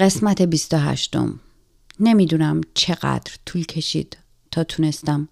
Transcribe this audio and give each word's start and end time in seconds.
قسمت 0.00 0.42
28 0.42 1.16
نمی‌دونم 2.00 2.60
چقدر 2.74 3.32
طول 3.46 3.64
کشید 3.64 4.18
تا 4.50 4.64
تونستم 4.64 5.28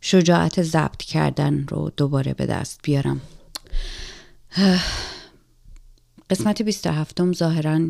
شجاعت 0.00 0.62
ضبط 0.62 0.96
کردن 1.02 1.66
رو 1.66 1.92
دوباره 1.96 2.34
به 2.34 2.46
دست 2.46 2.80
بیارم. 2.82 3.20
قسمت 6.30 6.62
27 6.62 7.32
ظاهرا 7.32 7.80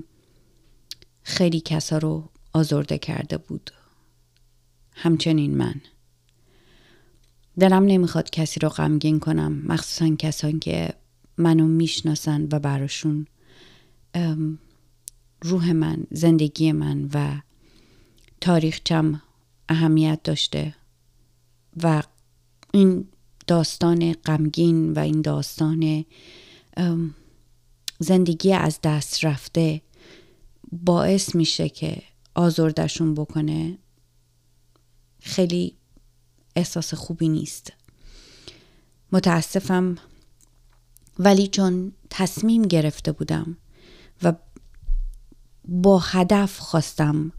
خیلی 1.23 1.61
کسا 1.61 1.99
رو 1.99 2.29
آزرده 2.53 2.99
کرده 2.99 3.39
بود. 3.39 3.71
همچنین 4.93 5.57
من. 5.57 5.75
دلم 7.61 7.85
نمی‌خواد 7.85 8.31
کسی 8.31 8.61
رو 8.61 8.69
غمگین 8.69 9.21
کنم 9.21 9.63
مخصوصا 9.67 10.15
کسانی 10.17 10.59
که 10.59 10.95
منو 11.37 11.67
می‌شناسن 11.67 12.49
و 12.53 12.59
براشون 12.59 13.27
روح 15.45 15.73
من 15.73 16.07
زندگی 16.11 16.73
من 16.73 17.11
و 17.15 17.41
تاریخچم 18.41 19.23
اهمیت 19.69 20.23
داشته 20.25 20.75
و 21.83 22.03
این 22.73 23.09
داستان 23.47 24.13
غمگین 24.13 24.93
و 24.93 24.99
این 24.99 25.23
داستان 25.23 26.05
زندگی 27.99 28.53
از 28.53 28.79
دست 28.83 29.25
رفته 29.25 29.83
باعث 30.73 31.35
میشه 31.35 31.69
که 31.69 32.03
آزردشون 32.35 33.15
بکنه 33.15 33.79
خیلی 35.21 35.75
احساس 36.57 36.95
خوبی 36.95 37.29
نیست. 37.29 37.73
متاسفم 39.13 39.99
ولی 41.19 41.49
چون 41.49 41.93
تصمیم 42.11 42.63
گرفته 42.63 43.13
بودم 43.13 43.57
و 44.23 44.33
با 45.69 45.99
هدف 45.99 46.59
خواستم 46.59 47.33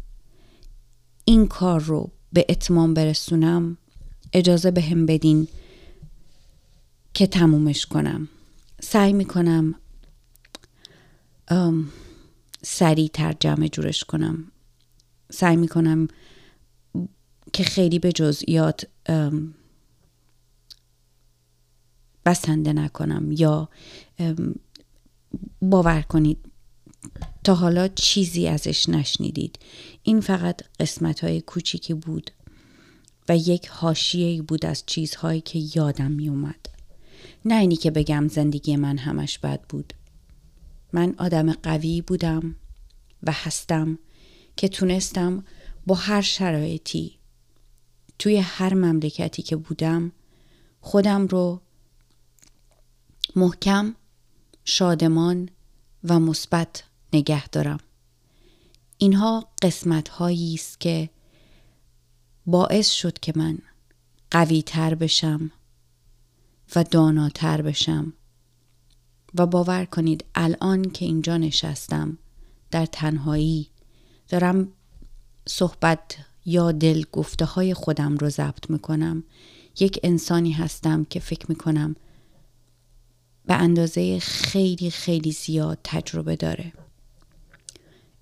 این 1.26 1.48
کار 1.48 1.82
رو 1.82 2.12
به 2.34 2.46
اتمام 2.50 2.94
برسونم 2.94 3.78
اجازه 4.34 4.72
به 4.72 4.82
هم 4.82 5.06
بدین 5.06 5.48
که 7.14 7.28
تمومش 7.28 7.86
کنم. 7.86 8.28
سعی 8.82 9.14
می‌کنم 9.14 9.76
سریعتر 12.64 13.36
جمع 13.40 13.68
جورش 13.68 14.04
کنم. 14.04 14.52
سعی 15.32 15.56
می‌کنم 15.56 16.08
که 17.54 17.64
خیلی 17.64 18.00
به 18.00 18.12
جزئیات 18.12 18.88
بسنده 22.26 22.74
نکنم 22.74 23.32
یا 23.32 23.70
باور 25.62 26.02
کنید 26.02 26.52
تا 27.44 27.56
حالا 27.56 27.88
چیزی 27.88 28.48
ازش 28.48 28.90
نشنیدید. 28.90 29.60
این 30.04 30.22
فقط 30.22 30.62
قسمت 30.80 31.24
های 31.24 31.42
کوچیکی 31.42 31.94
بود 31.94 32.32
و 33.30 33.38
یک 33.38 33.68
حاشیه 33.68 34.42
بود 34.42 34.66
از 34.66 34.84
چیزهایی 34.86 35.42
که 35.42 35.60
یادم 35.76 36.12
می 36.12 36.30
اومد 36.30 36.70
نه 37.46 37.56
اینی 37.56 37.76
که 37.76 37.92
بگم 37.92 38.28
زندگی 38.28 38.76
من 38.76 38.98
همش 38.98 39.40
بد 39.40 39.62
بود. 39.62 39.94
من 40.94 41.16
آدم 41.18 41.54
قوی 41.54 42.02
بودم 42.02 42.56
و 43.24 43.32
هستم 43.32 44.00
که 44.58 44.68
تونستم 44.68 45.44
با 45.86 45.96
هر 45.96 46.22
شرایطی 46.22 47.18
توی 48.20 48.38
هر 48.38 48.74
مملکتی 48.74 49.42
که 49.42 49.56
بودم 49.56 50.12
خودم 50.82 51.28
رو 51.28 51.62
محکم 53.36 53.96
شادمان 54.66 55.50
و 56.04 56.20
مثبت 56.20 56.84
نگه 57.16 57.48
دارم. 57.48 57.80
اینها 58.98 59.48
قسمت 59.62 60.10
هایی 60.10 60.54
است 60.54 60.80
که 60.80 61.10
باعث 62.46 62.90
شد 62.90 63.20
که 63.20 63.34
من 63.36 63.58
قوی 64.32 64.62
تر 64.62 64.96
بشم 64.96 65.52
و 66.76 66.84
داناتر 66.84 67.62
بشم. 67.62 68.14
و 69.36 69.46
باور 69.46 69.86
کنید 69.86 70.26
الان 70.36 70.84
که 70.84 71.06
اینجا 71.06 71.38
نشستم 71.38 72.18
در 72.72 72.86
تنهایی 72.86 73.70
دارم 74.30 74.68
صحبت 75.48 76.18
یا 76.46 76.72
دل 76.72 77.04
گفته 77.12 77.46
های 77.46 77.74
خودم 77.74 78.18
رو 78.18 78.30
ضبط 78.30 78.70
می‌کنم. 78.70 79.24
یک 79.80 80.00
انسانی 80.04 80.52
هستم 80.52 81.04
که 81.04 81.20
فکر 81.20 81.46
می‌کنم 81.50 81.96
به 83.46 83.54
اندازه 83.54 84.20
خیلی 84.20 84.92
خیلی 84.92 85.32
زیاد 85.32 85.80
تجربه 85.84 86.36
داره. 86.36 86.74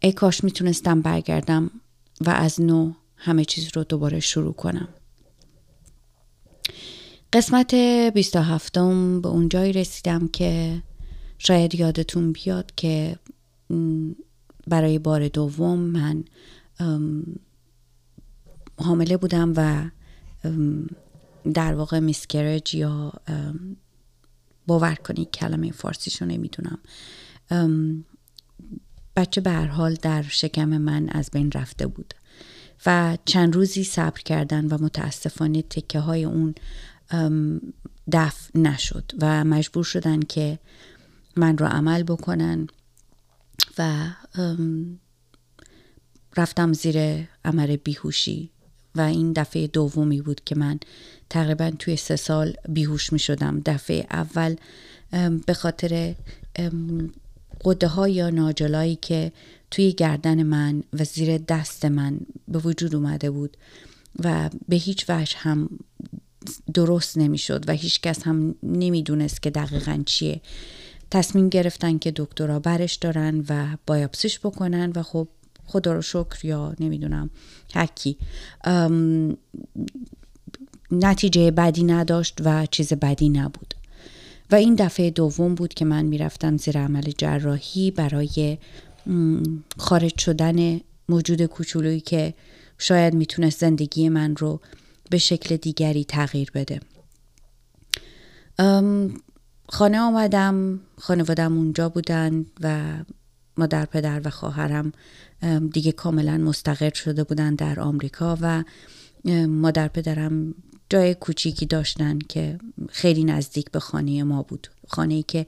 ای 0.04 0.12
کاش 0.12 0.44
می‌تونستم 0.44 1.02
برگردم 1.02 1.72
و 2.22 2.30
از 2.30 2.62
نو 2.62 2.94
همه 3.16 3.46
چیز 3.46 3.70
رو 3.76 3.84
دوباره 3.84 4.20
شروع 4.20 4.54
کنم. 4.54 4.88
قسمت 7.34 7.76
27 8.14 8.74
به 8.74 9.28
اونجایی 9.28 9.74
رسیدم 9.74 10.28
که 10.28 10.84
شاید 11.38 11.76
یادتون 11.76 12.32
بیاد 12.32 12.72
که 12.76 13.20
برای 14.68 15.00
بار 15.00 15.28
دوم 15.28 15.80
من 15.80 16.24
حامله 18.78 19.18
بودم 19.18 19.54
و 19.56 19.90
در 21.54 21.74
واقع 21.74 22.00
میسکرج 22.00 22.76
یا 22.76 23.14
باور 24.68 24.96
کنید 24.96 25.32
کلمه 25.32 25.72
فارسیشو 25.72 26.26
نمی‌دونم. 26.26 26.80
بچه 29.16 29.42
به 29.42 29.52
حال 29.52 29.94
در 29.94 30.22
شکم 30.22 30.70
من 30.70 31.10
از 31.10 31.30
بین 31.32 31.52
رفته 31.52 31.88
بود 31.88 32.14
و 32.86 33.18
چند 33.26 33.56
روزی 33.56 33.84
صبر 33.84 34.20
کردن 34.22 34.66
و 34.66 34.78
متاسفانه 34.82 35.62
تکه 35.62 36.00
های 36.00 36.24
اون 36.24 36.56
دف 38.12 38.56
نشد 38.56 39.12
و 39.22 39.44
مجبور 39.44 39.84
شدن 39.84 40.20
که 40.20 40.60
من 41.36 41.58
رو 41.58 41.66
عمل 41.66 42.04
بکنن 42.04 42.68
و 43.78 44.08
رفتم 46.38 46.74
زیر 46.74 47.28
عمر 47.46 47.78
بیهوشی 47.84 48.50
و 48.96 49.02
این 49.02 49.34
دفعه 49.34 49.68
دومی 49.68 50.22
بود 50.22 50.42
که 50.46 50.56
من 50.56 50.80
تقریبا 51.30 51.72
توی 51.80 51.96
سه 51.96 52.16
سال 52.16 52.54
بیهوش 52.70 53.14
می 53.14 53.20
شدم 53.20 53.62
دفعه 53.66 54.08
اول 54.12 54.56
به 55.46 55.54
خاطر 55.54 56.16
قده 57.64 57.88
ها 57.88 58.08
یا 58.08 58.30
ناجلایی 58.30 58.96
که 58.96 59.32
توی 59.72 59.92
گردن 59.92 60.44
من 60.44 60.84
و 60.94 61.04
زیر 61.04 61.38
دست 61.38 61.86
من 61.86 62.20
به 62.48 62.60
وجود 62.60 62.96
اومده 62.96 63.32
بود 63.32 63.58
و 64.24 64.50
به 64.70 64.76
هیچ 64.76 65.06
وجه 65.10 65.38
هم 65.38 65.70
درست 66.74 67.18
نمی‌شد 67.18 67.70
و 67.70 67.72
هیچ 67.72 68.02
کس 68.02 68.24
هم 68.24 68.56
نمی‌دونست 68.64 69.42
که 69.42 69.50
دقیقا 69.50 70.04
چیه. 70.06 70.42
تصمیم 71.12 71.50
گرفتن 71.50 71.98
که 71.98 72.14
دکترها 72.16 72.60
برش 72.60 72.96
دارن 72.96 73.46
و 73.50 73.78
بایاپسیش 73.88 74.40
بکنن 74.40 74.92
و 74.96 75.04
خب 75.04 75.28
خدا 75.66 75.94
رو 75.94 76.02
شکر 76.02 76.46
یا 76.46 76.76
نمی‌دونم 76.80 77.30
حکی 77.74 78.18
نتیجه 80.92 81.52
بدی 81.52 81.84
نداشت 81.84 82.38
و 82.44 82.66
چیز 82.66 82.94
بدی 82.94 83.30
نبود. 83.30 83.74
و 84.54 84.56
این 84.56 84.76
دفعه 84.76 85.10
دوم 85.10 85.56
بود 85.56 85.74
که 85.74 85.86
من 85.86 86.06
می‌رفتم 86.06 86.58
زیر 86.58 86.80
عمل 86.80 87.12
جراحی 87.18 87.92
برای 87.92 88.58
خارج 89.78 90.20
شدن 90.20 90.80
موجود 91.10 91.46
کوچولویی 91.46 92.00
که 92.02 92.34
شاید 92.78 93.14
می‌تونست 93.14 93.60
زندگی 93.60 94.10
من 94.10 94.36
رو 94.36 94.62
به 95.10 95.18
شکل 95.18 95.56
دیگری 95.56 96.04
تغییر 96.04 96.52
بده. 96.54 96.80
خانه 99.70 100.00
آمدم 100.00 100.80
خانوادم 100.98 101.58
اونجا 101.58 101.90
بودن 101.90 102.46
و 102.62 102.82
مادر 103.58 103.86
پدر 103.86 104.22
و 104.26 104.30
خواهرم 104.30 104.92
دیگه 105.74 105.92
کاملا 105.92 106.38
مستقر 106.38 106.94
شده 106.94 107.24
بودن 107.24 107.56
در 107.56 107.80
آمریکا 107.80 108.38
و 108.42 108.64
مادر 109.48 109.88
پدرم 109.88 110.56
جای 110.94 111.16
کوچیکی 111.16 111.66
داشتن 111.66 112.20
که 112.20 112.58
خیلی 112.90 113.24
نزدیک 113.24 113.72
به 113.72 113.80
خانه 113.80 114.24
ما 114.24 114.44
بود. 114.44 114.68
خانه 114.88 115.14
ای 115.14 115.24
که 115.24 115.46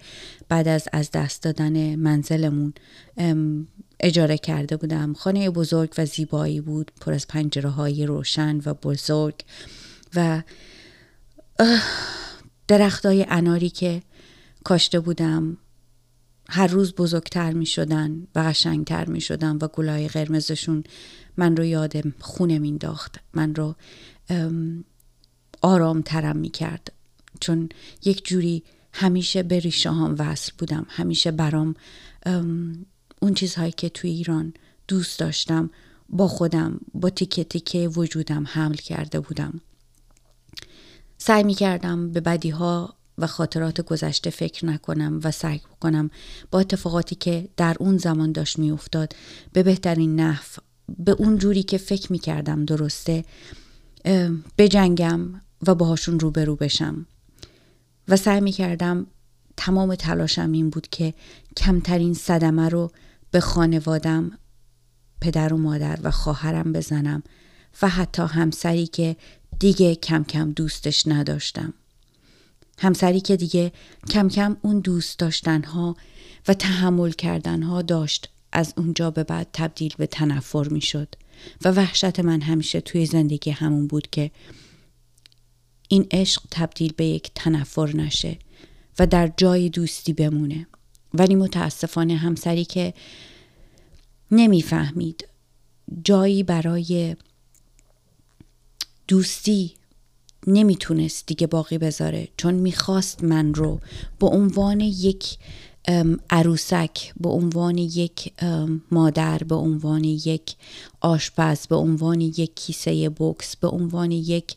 بعد 0.49 0.67
از 0.67 0.87
از 0.91 1.11
دست 1.11 1.43
دادن 1.43 1.95
منزلمون 1.95 2.73
اجاره 3.99 4.37
کرده 4.37 4.77
بودم. 4.77 5.13
خانه 5.13 5.49
بزرگ 5.49 5.93
و 5.97 6.05
زیبایی 6.05 6.61
بود 6.61 6.91
پر 7.01 7.13
از 7.13 7.27
پنجره 7.27 7.69
های 7.69 8.05
روشن 8.05 8.61
و 8.65 8.73
بزرگ 8.73 9.35
و 10.15 10.41
درخت 12.67 13.05
های 13.05 13.25
اناری 13.29 13.69
که 13.69 14.01
کاشته 14.63 14.99
بودم. 14.99 15.57
هر 16.49 16.67
روز 16.67 16.95
بزرگتر 16.95 17.53
می 17.53 17.65
شدن 17.65 18.27
و 18.35 18.39
قشنگتر 18.39 19.05
می 19.05 19.21
شدن 19.21 19.57
و 19.61 19.67
گلای 19.67 20.07
قرمزشون 20.07 20.83
من 21.37 21.57
رو 21.57 21.65
یاد 21.65 21.93
خونه 22.19 22.59
مینداخت 22.59 23.19
من 23.33 23.55
رو 23.55 23.75
آرام 25.65 26.01
ترم 26.01 26.37
می 26.37 26.49
کرد 26.49 26.91
چون 27.39 27.69
یک 28.03 28.25
جوری 28.25 28.63
همیشه 28.93 29.43
به 29.43 29.59
ریشه 29.59 29.91
هم 29.91 30.15
وصل 30.19 30.51
بودم. 30.57 30.85
همیشه 30.89 31.31
برام 31.31 31.75
اون 33.21 33.33
چیزهایی 33.35 33.71
که 33.71 33.89
توی 33.89 34.09
ایران 34.09 34.53
دوست 34.87 35.19
داشتم 35.19 35.69
با 36.09 36.27
خودم 36.27 36.79
با 36.93 37.09
تیکه 37.09 37.43
تیکه 37.43 37.87
وجودم 37.87 38.45
حمل 38.47 38.75
کرده 38.75 39.19
بودم. 39.19 39.61
سعی 41.17 41.43
می 41.43 41.53
کردم 41.53 42.11
به 42.11 42.21
بدی 42.21 42.49
ها 42.49 42.95
و 43.17 43.27
خاطرات 43.27 43.81
گذشته 43.81 44.29
فکر 44.29 44.65
نکنم 44.65 45.19
و 45.23 45.31
سعی 45.31 45.61
کنم 45.79 46.09
با 46.51 46.59
اتفاقاتی 46.59 47.15
که 47.15 47.49
در 47.57 47.75
اون 47.79 47.97
زمان 47.97 48.31
داشت 48.31 48.59
می 48.59 48.71
افتاد 48.71 49.15
به 49.53 49.63
بهترین 49.63 50.19
نحو 50.19 50.61
به 50.99 51.11
اون 51.11 51.37
جوری 51.37 51.63
که 51.63 51.77
فکر 51.77 52.11
می 52.11 52.19
کردم 52.19 52.65
درسته 52.65 53.25
بجنگم 54.57 55.41
و 55.67 55.75
باهاشون 55.75 56.19
روبرو 56.19 56.55
بشم. 56.55 57.05
و 58.07 58.15
سعی 58.15 58.41
می 58.41 58.51
کردم 58.51 59.07
تمام 59.57 59.95
تلاشم 59.95 60.51
این 60.51 60.69
بود 60.69 60.87
که 60.87 61.13
کمترین 61.57 62.13
صدمه 62.13 62.69
رو 62.69 62.91
به 63.31 63.39
خانوادم 63.39 64.39
پدر 65.21 65.53
و 65.53 65.57
مادر 65.57 65.99
و 66.03 66.11
خواهرم 66.11 66.73
بزنم 66.73 67.23
و 67.81 67.89
حتی 67.89 68.21
همسری 68.21 68.87
که 68.87 69.15
دیگه 69.59 69.95
کم 69.95 70.23
کم 70.23 70.51
دوستش 70.51 71.07
نداشتم. 71.07 71.73
همسری 72.79 73.21
که 73.21 73.37
دیگه 73.37 73.71
کم 74.09 74.29
کم 74.29 74.57
اون 74.61 74.79
دوست 74.79 75.19
داشتنها 75.19 75.95
و 76.47 76.53
تحمل 76.53 77.11
کردنها 77.11 77.81
داشت 77.81 78.29
از 78.51 78.73
اونجا 78.77 79.11
به 79.11 79.23
بعد 79.23 79.47
تبدیل 79.53 79.93
به 79.97 80.07
تنفر 80.07 80.67
می 80.67 80.81
شد 80.81 81.07
و 81.65 81.71
وحشت 81.71 82.19
من 82.19 82.41
همیشه 82.41 82.81
توی 82.81 83.05
زندگی 83.05 83.51
همون 83.51 83.87
بود 83.87 84.09
که 84.09 84.31
این 85.87 86.07
عشق 86.11 86.41
تبدیل 86.51 86.93
به 86.97 87.05
یک 87.05 87.31
تنفر 87.35 87.95
نشه 87.95 88.37
و 88.99 89.07
در 89.07 89.31
جای 89.37 89.69
دوستی 89.69 90.13
بمونه. 90.13 90.67
ولی 91.13 91.35
متاسفانه 91.35 92.15
همسری 92.15 92.65
که 92.65 92.93
نمی‌فهمید 94.31 95.27
جایی 96.03 96.43
برای 96.43 97.15
دوستی 99.07 99.73
نمی‌تونست 100.47 101.25
دیگه 101.25 101.47
باقی 101.47 101.77
بذاره 101.77 102.27
چون 102.37 102.53
می‌خواست 102.53 103.23
من 103.23 103.53
رو 103.53 103.79
به 104.19 104.27
عنوان 104.27 104.79
یک 104.79 105.37
عروسک 106.29 107.13
به 107.19 107.29
عنوان 107.29 107.77
یک 107.77 108.33
مادر 108.91 109.37
به 109.37 109.55
عنوان 109.55 110.03
یک 110.03 110.55
آشپز 111.01 111.67
به 111.67 111.75
عنوان 111.75 112.21
یک 112.21 112.55
کیسه 112.55 113.09
بوکس 113.09 113.55
به 113.55 113.67
عنوان 113.67 114.11
یک 114.11 114.55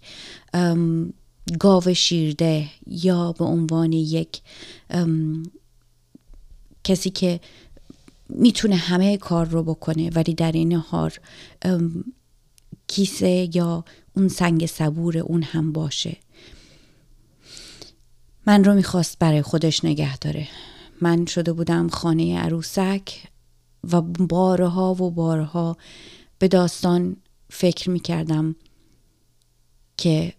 گاو 1.60 1.94
شیرده 1.94 2.68
یا 2.86 3.32
به 3.32 3.44
عنوان 3.44 3.92
یک 3.92 4.42
کسی 6.84 7.10
که 7.10 7.40
می‌تونه 8.28 8.76
همه 8.76 9.16
کار 9.16 9.46
رو 9.46 9.62
بکنه 9.62 10.10
ولی 10.10 10.34
در 10.34 10.52
این 10.52 10.72
حال 10.72 11.10
کیسه 12.86 13.50
یا 13.54 13.84
اون 14.16 14.28
سنگ 14.28 14.66
صبور 14.66 15.18
اون 15.18 15.42
هم 15.42 15.72
باشه. 15.72 16.16
من 18.46 18.64
رو 18.64 18.74
می‌خواست 18.74 19.18
برای 19.18 19.42
خودش 19.42 19.84
نگه 19.84 20.18
داره. 20.18 20.48
من 21.00 21.26
شده 21.26 21.52
بودم 21.52 21.88
خانه 21.88 22.38
عروسک 22.38 23.26
و 23.92 24.00
بارها 24.00 24.94
و 24.94 25.10
بارها 25.10 25.76
به 26.38 26.48
داستان 26.48 27.16
فکر 27.50 27.90
می‌کردم 27.90 28.56
که 29.96 30.32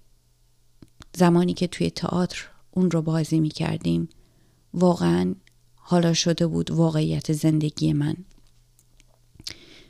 زمانی 1.13 1.53
که 1.53 1.67
توی 1.67 1.89
تئاتر 1.89 2.47
اون 2.71 2.91
رو 2.91 3.01
بازی 3.01 3.39
می‌کردیم 3.39 4.09
واقعا 4.73 5.35
حالا 5.75 6.13
شده 6.13 6.47
بود 6.47 6.71
واقعیت 6.71 7.33
زندگی 7.33 7.93
من. 7.93 8.15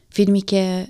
فیلمی 0.10 0.42
که 0.42 0.88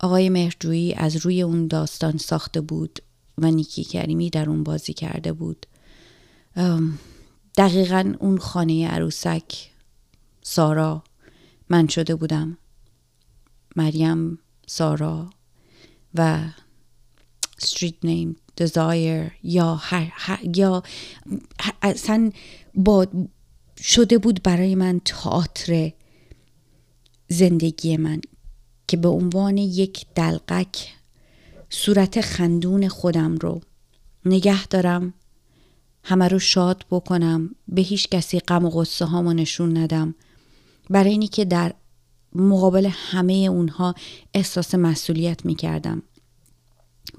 آقای 0.00 0.28
مهرجویی 0.28 0.94
از 0.94 1.16
روی 1.16 1.42
اون 1.42 1.66
داستان 1.66 2.16
ساخته 2.16 2.60
بود 2.60 2.98
و 3.38 3.50
نیکی 3.50 3.84
کریمی 3.84 4.30
در 4.30 4.50
اون 4.50 4.64
بازی 4.64 4.92
کرده 4.92 5.32
بود 5.32 5.66
دقیقا 7.56 8.14
اون 8.18 8.38
خانه 8.38 8.88
عروسک 8.88 9.70
سارا 10.42 11.04
من 11.68 11.88
شده 11.88 12.14
بودم. 12.14 12.58
مریم 13.76 14.38
سارا 14.66 15.30
و 16.14 16.48
street 17.60 18.04
name 18.04 18.34
desire 18.60 19.30
یا 19.42 19.74
هر, 19.74 20.12
یا 20.56 20.82
اصلا 21.82 22.30
با 22.74 23.06
شده 23.82 24.18
بود 24.18 24.42
برای 24.42 24.74
من 24.74 25.00
تئاتر 25.04 25.92
زندگی 27.28 27.96
من 27.96 28.20
که 28.88 28.96
به 28.96 29.08
عنوان 29.08 29.58
یک 29.58 30.06
دلقک 30.14 30.88
صورت 31.70 32.20
خندون 32.20 32.88
خودم 32.88 33.36
رو 33.36 33.60
نگه 34.24 34.66
دارم 34.66 35.14
همه 36.04 36.28
رو 36.28 36.38
شاد 36.38 36.84
بکنم 36.90 37.54
به 37.68 37.82
هیچ 37.82 38.08
کسی 38.08 38.40
غم 38.40 38.64
و 38.64 38.70
غصه 38.70 39.04
هامو 39.04 39.32
نشون 39.32 39.76
ندم. 39.76 40.14
برای 40.90 41.10
اینی 41.10 41.28
که 41.28 41.44
در 41.44 41.74
مقابل 42.34 42.90
همه 42.92 43.32
اونها 43.32 43.94
احساس 44.34 44.74
مسئولیت 44.74 45.46
می 45.46 45.54
کردم 45.54 46.02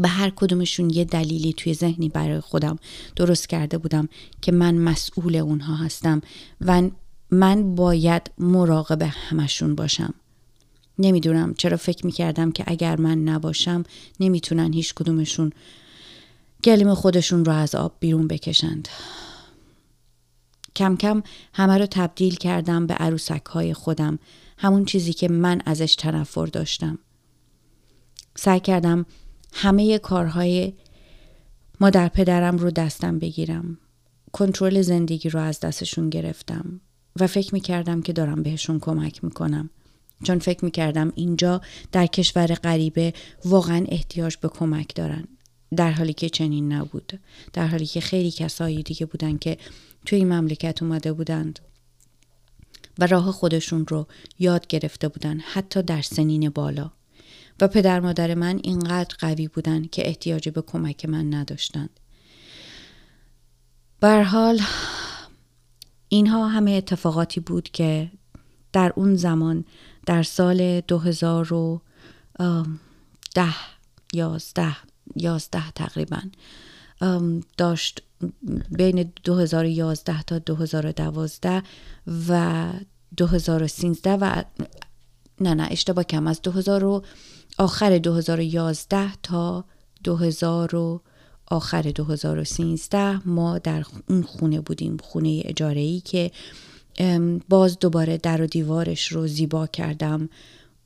به 0.01 0.07
هر 0.07 0.29
کدومشون 0.35 0.89
یه 0.89 1.05
دلیلی 1.05 1.53
توی 1.53 1.73
ذهنی 1.73 2.09
برای 2.09 2.39
خودم 2.39 2.79
درست 3.15 3.49
کرده 3.49 3.77
بودم 3.77 4.09
که 4.41 4.51
من 4.51 4.75
مسئول 4.75 5.35
اونها 5.35 5.75
هستم 5.75 6.21
و 6.61 6.89
من 7.31 7.75
باید 7.75 8.31
مراقب 8.37 9.01
همشون 9.01 9.75
باشم. 9.75 10.13
نمی‌دونم 10.99 11.53
چرا 11.53 11.77
فکر 11.77 12.05
می‌کردم 12.05 12.51
که 12.51 12.63
اگر 12.67 12.99
من 12.99 13.17
نباشم 13.17 13.83
نمی‌تونن 14.19 14.73
هیچ 14.73 14.93
کدومشون 14.93 15.51
گلیم 16.63 16.93
خودشون 16.93 17.45
رو 17.45 17.51
از 17.51 17.75
آب 17.75 17.95
بیرون 17.99 18.27
بکشند. 18.27 18.87
کم 20.75 20.95
کم 20.95 21.23
همه 21.53 21.77
رو 21.77 21.85
تبدیل 21.85 22.35
کردم 22.35 22.87
به 22.87 22.93
عروسک 22.93 23.45
های 23.45 23.73
خودم 23.73 24.19
همون 24.57 24.85
چیزی 24.85 25.13
که 25.13 25.27
من 25.27 25.61
ازش 25.65 25.95
تنفر 25.95 26.45
داشتم. 26.45 26.99
سعی 28.35 28.59
کردم 28.59 29.05
همه 29.53 29.99
کارهای 29.99 30.73
مادر 31.79 32.07
پدرم 32.07 32.57
رو 32.57 32.71
دستم 32.71 33.19
بگیرم. 33.19 33.77
کنترل 34.31 34.81
زندگی 34.81 35.29
رو 35.29 35.39
از 35.39 35.59
دستشون 35.59 36.09
گرفتم 36.09 36.81
و 37.19 37.27
فکر 37.27 37.53
می‌کردم 37.53 38.01
که 38.01 38.13
دارم 38.13 38.43
بهشون 38.43 38.79
کمک 38.79 39.23
می‌کنم. 39.23 39.69
چون 40.23 40.39
فکر 40.39 40.65
می‌کردم 40.65 41.11
اینجا 41.15 41.61
در 41.91 42.05
کشور 42.05 42.47
غریبه 42.47 43.13
واقعا 43.45 43.85
احتیاج 43.89 44.37
به 44.37 44.47
کمک 44.47 44.95
دارن. 44.95 45.27
در 45.75 45.91
حالی 45.91 46.13
که 46.13 46.29
چنین 46.29 46.73
نبود. 46.73 47.19
در 47.53 47.67
حالی 47.67 47.85
که 47.85 48.01
خیلی 48.01 48.31
کسایی 48.31 48.83
دیگه 48.83 49.05
بودن 49.05 49.37
که 49.37 49.57
توی 50.05 50.17
این 50.17 50.33
مملکت 50.33 50.83
اومده 50.83 51.13
بودند 51.13 51.59
و 52.99 53.07
راه 53.07 53.31
خودشون 53.31 53.85
رو 53.87 54.07
یاد 54.39 54.67
گرفته 54.67 55.07
بودن 55.07 55.39
حتی 55.39 55.83
در 55.83 56.01
سنین 56.01 56.49
بالا. 56.49 56.91
و 57.61 57.67
پدر 57.67 57.99
مادر 57.99 58.33
من 58.33 58.59
اینقدر 58.63 59.15
قوی 59.19 59.47
بودن 59.47 59.85
که 59.85 60.07
احتیاجی 60.07 60.51
به 60.51 60.61
کمک 60.61 61.05
من 61.05 61.33
نداشتند. 61.33 61.99
حال 64.03 64.61
اینها 66.09 66.47
همه 66.47 66.71
اتفاقاتی 66.71 67.39
بود 67.39 67.69
که 67.69 68.11
در 68.73 68.93
اون 68.95 69.15
زمان 69.15 69.65
در 70.05 70.23
سال 70.23 70.81
2010 70.81 71.81
یازده 74.13 74.75
یازده 75.15 75.71
تقریبا 75.71 76.21
داشت 77.57 78.03
بین 78.71 79.13
2011 79.23 80.23
تا 80.23 80.39
2012 80.39 81.63
و 82.29 82.67
2013 83.17 84.11
و 84.11 84.43
نه 85.41 85.53
نه 85.53 85.67
اشتباه 85.71 86.03
کم 86.03 86.27
از 86.27 86.41
2000 86.41 87.03
آخر 87.57 87.97
2011 87.97 89.15
تا 89.23 89.65
2000 90.03 90.75
و 90.75 91.01
آخر 91.47 91.81
2013 91.81 93.27
ما 93.27 93.57
در 93.57 93.83
اون 94.09 94.23
خونه 94.23 94.61
بودیم 94.61 94.97
خونه 94.97 95.41
اجاره 95.45 95.81
ای 95.81 95.99
که 95.99 96.31
باز 97.49 97.79
دوباره 97.79 98.17
در 98.17 98.41
و 98.41 98.45
دیوارش 98.45 99.07
رو 99.07 99.27
زیبا 99.27 99.67
کردم. 99.67 100.29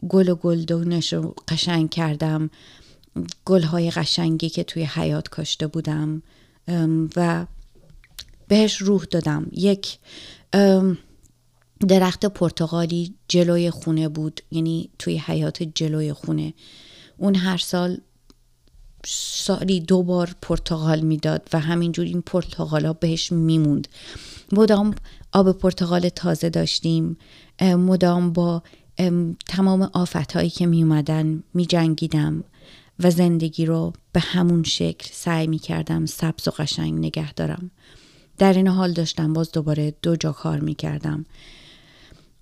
گل 0.09 0.29
و 0.29 0.35
گلدونش 0.35 1.13
رو 1.13 1.35
قشنگ 1.47 1.89
کردم. 1.89 2.49
گلهای 3.45 3.91
قشنگی 3.91 4.49
که 4.49 4.63
توی 4.63 4.83
حیات 4.83 5.29
کاشته 5.29 5.67
بودم. 5.67 6.21
و 7.15 7.45
بهش 8.47 8.77
روح 8.77 9.03
دادم. 9.03 9.47
یک 9.51 9.97
درخت 11.79 12.25
پرتغالی 12.25 13.13
جلوی 13.27 13.71
خونه 13.71 14.09
بود 14.09 14.41
یعنی 14.51 14.89
توی 14.99 15.17
حیات 15.17 15.63
جلوی 15.63 16.13
خونه. 16.13 16.53
اون 17.17 17.35
هر 17.35 17.57
سال 17.57 17.97
سالی 19.07 19.79
دو 19.79 20.03
بار 20.03 20.35
پرتغال 20.41 20.99
می‌داد 20.99 21.49
و 21.53 21.59
همینجور 21.59 22.05
این 22.05 22.21
پرتغالا 22.21 22.93
بهش 22.93 23.31
میموند. 23.31 23.87
مدام 24.51 24.95
آب 25.31 25.51
پرتغال 25.51 26.09
تازه 26.09 26.49
داشتیم 26.49 27.17
مدام 27.61 28.33
با 28.33 28.63
تمام 29.47 29.89
آفت 29.93 30.31
هایی 30.31 30.49
که 30.49 30.65
می 30.65 30.83
اومدن 30.83 31.43
می 31.53 31.65
جنگیدم 31.65 32.43
و 32.99 33.11
زندگی 33.11 33.65
رو 33.65 33.93
به 34.11 34.19
همون 34.19 34.63
شکل 34.63 35.09
سعی 35.13 35.47
می 35.47 35.59
کردم 35.59 36.05
سبز 36.05 36.47
و 36.47 36.51
قشنگ 36.51 36.93
نگه 36.93 37.33
دارم. 37.33 37.71
در 38.37 38.53
این 38.53 38.67
حال 38.67 38.93
داشتم 38.93 39.33
باز 39.33 39.51
دوباره 39.51 39.93
دو 40.01 40.15
جا 40.15 40.31
کار 40.31 40.59
می 40.59 40.75
کردم 40.75 41.25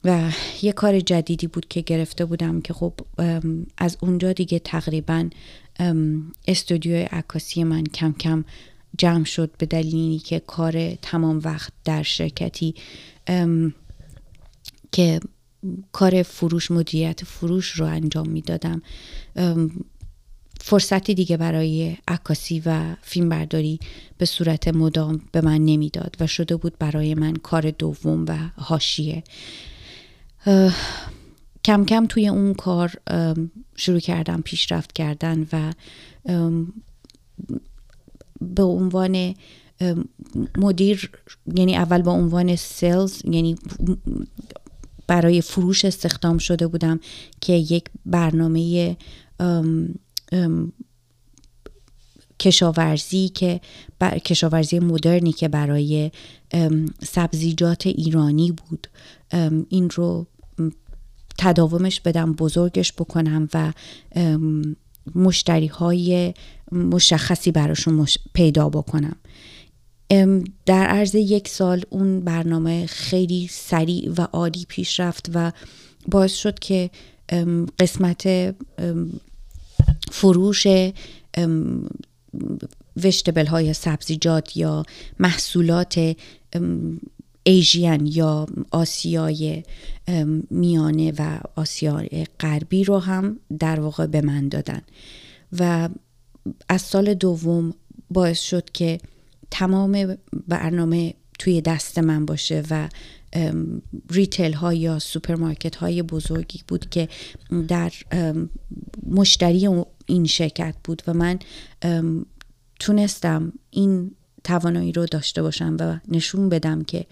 و 0.05 0.31
یه 0.61 0.71
کار 0.71 0.99
جدیدی 0.99 1.47
بود 1.47 1.67
که 1.67 1.81
گرفته 1.81 2.25
بودم 2.25 2.61
که 2.61 2.73
خب 2.73 2.93
از 3.77 3.97
اونجا 4.01 4.33
دیگه 4.33 4.59
تقریبا 4.59 5.29
استودیوی 6.47 7.01
عکاسی 7.01 7.63
من 7.63 7.83
کم 7.83 8.13
کم 8.13 8.45
جمع 8.97 9.23
شد 9.23 9.51
به 9.57 9.65
دلیلی 9.65 10.19
که 10.19 10.39
کار 10.39 10.95
تمام 10.95 11.41
وقت 11.43 11.73
در 11.85 12.03
شرکتی 12.03 12.75
که 14.91 15.19
کار 15.91 16.23
فروش 16.23 16.71
مدیریت 16.71 17.23
فروش 17.23 17.71
رو 17.71 17.85
انجام 17.85 18.29
می‌دادم. 18.29 18.81
فرصتی 20.61 21.13
دیگه 21.13 21.37
برای 21.37 21.97
عکاسی 22.07 22.61
و 22.65 22.95
فیلمبرداری 23.01 23.79
به 24.17 24.25
صورت 24.25 24.67
مدام 24.67 25.21
به 25.31 25.41
من 25.41 25.61
نمی‌داد 25.65 26.15
و 26.19 26.27
شده 26.27 26.55
بود 26.55 26.77
برای 26.79 27.15
من 27.15 27.33
کار 27.33 27.71
دوم 27.71 28.25
و 28.27 28.37
هاشیه 28.57 29.23
کم 31.65 31.85
کم 31.85 32.05
توی 32.05 32.27
اون 32.27 32.53
کار 32.53 32.91
شروع 33.75 33.99
کردم 33.99 34.41
پیشرفت 34.41 34.93
کردن 34.93 35.47
و 35.53 35.73
به 38.41 38.63
عنوان 38.63 39.35
مدیر 40.57 41.11
یعنی 41.55 41.75
اول 41.75 42.01
به 42.01 42.11
عنوان 42.11 42.55
سیلز 42.55 43.21
یعنی 43.25 43.55
برای 45.07 45.41
فروش 45.41 45.85
استخدام 45.85 46.37
شده 46.37 46.67
بودم 46.67 46.99
که 47.41 47.53
یک 47.53 47.85
برنامه 48.05 48.97
کشاورزی 52.39 53.29
که 53.29 53.61
کشاورزی 54.25 54.79
مدرنی 54.79 55.31
که 55.31 55.47
برای 55.47 56.11
سبزیجات 57.03 57.87
ایرانی 57.87 58.51
بود. 58.51 58.87
این 59.69 59.89
رو 59.89 60.27
تداومش 61.37 61.99
بدم 61.99 62.33
بزرگش 62.33 62.93
بکنم 62.93 63.49
و 63.53 63.73
مشتری 65.15 65.67
های 65.67 66.33
مشخصی 66.71 67.51
براشون 67.51 68.07
پیدا 68.33 68.69
بکنم. 68.69 69.15
در 70.65 70.85
عرض 70.85 71.15
یک 71.15 71.47
سال 71.47 71.81
اون 71.89 72.19
برنامه 72.19 72.85
خیلی 72.85 73.47
سریع 73.51 74.11
و 74.17 74.21
عالی 74.21 74.65
پیش 74.67 74.99
رفت 74.99 75.31
و 75.33 75.51
باعث 76.07 76.33
شد 76.33 76.59
که 76.59 76.89
قسمت 77.79 78.55
فروش 80.11 80.67
vegetable 83.03 83.45
های 83.45 83.73
سبزیجات 83.73 84.57
یا 84.57 84.85
محصولات 85.19 86.15
Asian 87.43 88.05
یا 88.05 88.47
آسیای 88.71 89.63
میانه 90.49 91.13
و 91.17 91.39
آسیای 91.55 92.27
غربی 92.39 92.83
رو 92.83 92.99
هم 92.99 93.39
در 93.59 93.79
واقع 93.79 94.05
به 94.05 94.21
من 94.21 94.49
دادن. 94.49 94.81
و 95.59 95.89
از 96.69 96.81
سال 96.81 97.13
دوم 97.13 97.73
باعث 98.09 98.39
شد 98.39 98.69
که 98.69 98.99
تمام 99.51 100.17
برنامه 100.47 101.13
توی 101.39 101.61
دست 101.61 101.99
من 101.99 102.25
باشه 102.25 102.63
و 102.69 102.89
retail 104.09 104.53
ها 104.53 104.73
یا 104.73 104.99
سوپرمارکت 104.99 105.75
های 105.75 106.03
بزرگی 106.03 106.61
بود 106.67 106.89
که 106.89 107.09
در 107.67 107.91
مشتری 109.09 109.69
این 110.05 110.25
شرکت 110.25 110.75
بود 110.83 111.01
و 111.07 111.13
من 111.13 111.39
تونستم 112.79 113.53
این 113.69 114.11
توانایی 114.43 114.91
رو 114.91 115.05
داشته 115.05 115.41
باشم 115.41 115.77
و 115.79 115.97
نشون 116.07 116.49
بدم 116.49 116.83
که 116.83 117.05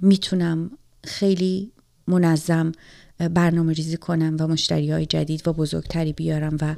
می‌تونم 0.00 0.70
خیلی 1.04 1.72
منظم 2.06 2.72
برنامه 3.18 3.72
ریزی 3.72 3.96
کنم 3.96 4.36
و 4.40 4.46
مشتری 4.46 4.90
های 4.90 5.06
جدید 5.06 5.48
و 5.48 5.52
بزرگتری 5.52 6.12
بیارم 6.12 6.56
و 6.60 6.76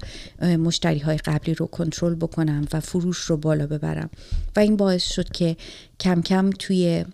مشتری 0.56 0.98
های 0.98 1.16
قبلی 1.16 1.54
رو 1.54 1.66
کنترل 1.66 2.14
بکنم 2.14 2.66
و 2.72 2.80
فروش 2.80 3.18
رو 3.18 3.36
بالا 3.36 3.66
ببرم. 3.66 4.10
و 4.56 4.60
این 4.60 4.76
باعث 4.76 5.12
شد 5.12 5.28
که 5.28 5.56
کم 6.00 6.22
کم 6.22 6.50
توی 6.50 7.04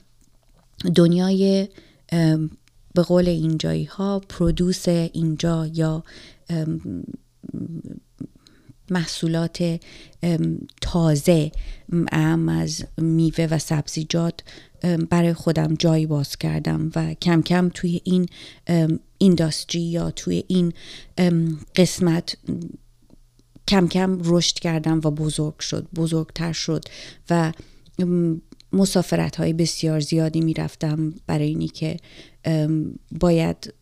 دنیای 0.94 1.68
به 2.94 3.02
قول 3.02 3.28
اینجایی 3.28 3.84
ها 3.84 4.18
پرودوس 4.28 4.88
اینجا 4.88 5.66
یا 5.66 6.04
محصولات 8.90 9.80
تازه 10.80 11.52
ام 12.12 12.48
از 12.48 12.84
میوه 12.98 13.46
و 13.50 13.58
سبزیجات 13.58 14.40
برای 15.10 15.32
خودم 15.32 15.74
جایی 15.74 16.06
باز 16.06 16.36
کردم 16.36 16.92
و 16.96 17.14
کم 17.14 17.42
کم 17.42 17.70
توی 17.74 18.00
این 18.04 18.26
اینداستری 19.18 19.80
یا 19.80 20.10
توی 20.10 20.44
این 20.48 20.72
قسمت 21.76 22.36
کم 23.68 23.88
کم 23.88 24.20
رشد 24.24 24.58
کردم 24.58 25.00
و 25.04 25.10
بزرگ 25.10 25.58
شد 25.58 25.86
بزرگتر 25.94 26.52
شد 26.52 26.84
و 27.30 27.52
مسافرت 28.72 29.36
های 29.36 29.52
بسیار 29.52 30.00
زیادی 30.00 30.40
می‌رفتم 30.40 31.14
برای 31.26 31.48
اینی 31.48 31.68
که 31.68 31.96
باید 33.20 33.74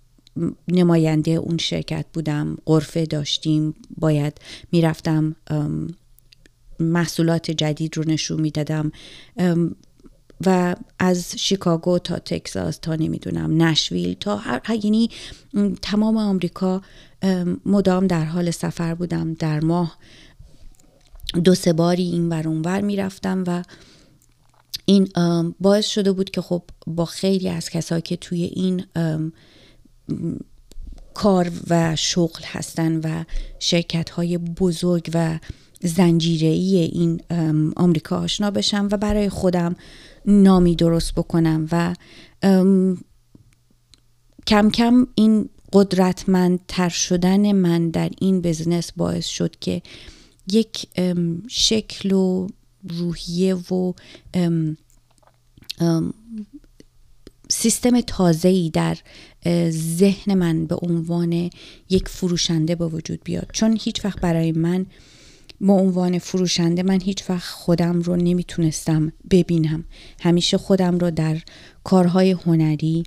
نماینده 0.69 1.31
اون 1.31 1.59
شرکت 1.59 2.07
بودم 2.13 2.57
قرفه 2.65 3.07
داشتیم 3.07 3.75
باید 3.97 4.41
می‌رفتم 4.73 5.37
محصولات 6.81 7.51
جدید 7.51 7.97
رو 7.97 8.05
نشون 8.07 8.41
می‌دادم. 8.41 8.93
و 10.47 10.77
از 10.99 11.35
شیکاگو 11.39 11.99
تا 11.99 12.19
تکساس 12.19 12.79
تا 12.79 12.95
نمی‌دونم 12.95 13.63
نشویل 13.63 14.15
تا 14.15 14.37
هر 14.37 14.85
یعنی 14.85 15.11
تمام 15.83 16.17
آمریکا 16.17 16.83
مدام 17.67 18.07
در 18.07 18.25
حال 18.25 18.51
سفر 18.51 18.95
بودم. 18.95 19.35
در 19.35 19.61
ماه 19.61 19.99
دو 21.45 21.55
سه 21.55 21.73
باری 21.73 22.03
این 22.03 22.29
ور 22.29 22.49
اونور 22.49 22.81
می‌رفتم 22.81 23.45
و 23.47 23.63
این 24.85 25.09
باعث 25.61 25.87
شده 25.87 26.13
بود 26.13 26.31
که 26.31 26.41
خب 26.41 26.63
با 26.87 27.05
خیلی 27.05 27.49
از 27.49 27.71
کسایی 27.71 28.03
که 28.03 28.17
توی 28.17 28.43
این 28.43 28.85
کار 31.15 31.53
و 31.71 31.97
شغل 31.97 32.43
هستن 32.45 32.97
و 32.97 33.25
شرکت 33.59 34.11
های 34.11 34.39
بزرگ 34.39 35.11
و 35.15 35.39
زنجیره 35.81 36.49
این 36.49 37.21
آمریکا 37.77 38.19
آشنا 38.19 38.51
بشم 38.51 38.89
و 38.93 38.97
برای 38.97 39.29
خودم 39.29 39.77
نامی 40.27 40.77
درست 40.77 41.15
بکنم 41.15 41.69
و 41.73 41.95
کم 44.47 44.71
کم 44.71 45.07
این 45.15 45.49
قدرتمندتر 45.73 46.89
شدن 46.89 47.53
من 47.53 47.91
در 47.91 48.11
این 48.21 48.41
بزنس 48.41 48.93
باعث 48.93 49.27
شد 49.27 49.57
که 49.61 49.83
یک 50.53 50.87
شکل 51.49 52.13
و 52.13 52.47
روحیه 52.89 53.55
و 53.55 53.93
سیستم 57.51 58.01
تازه‌ای 58.01 58.71
در 58.71 58.97
ذهن 59.71 60.35
من 60.35 60.67
به 60.67 60.77
عنوان 60.83 61.51
یک 61.91 62.09
فروشنده 62.09 62.75
به 62.75 62.87
وجود 62.87 63.21
بیاد. 63.25 63.51
چون 63.53 63.79
هیچ 63.81 64.05
وقت 64.05 64.21
برای 64.21 64.53
من 64.53 64.87
به 65.61 65.73
عنوان 65.73 66.19
فروشنده 66.19 66.83
من 66.83 67.01
هیچ 67.01 67.31
وقت 67.31 67.49
خودم 67.49 68.01
رو 68.01 68.17
نمی‌تونستم 68.17 69.13
ببینم. 69.31 69.85
همیشه 70.21 70.59
خودم 70.59 70.99
رو 70.99 71.11
در 71.11 71.39
کارهای 71.85 72.31
هنری 72.31 73.05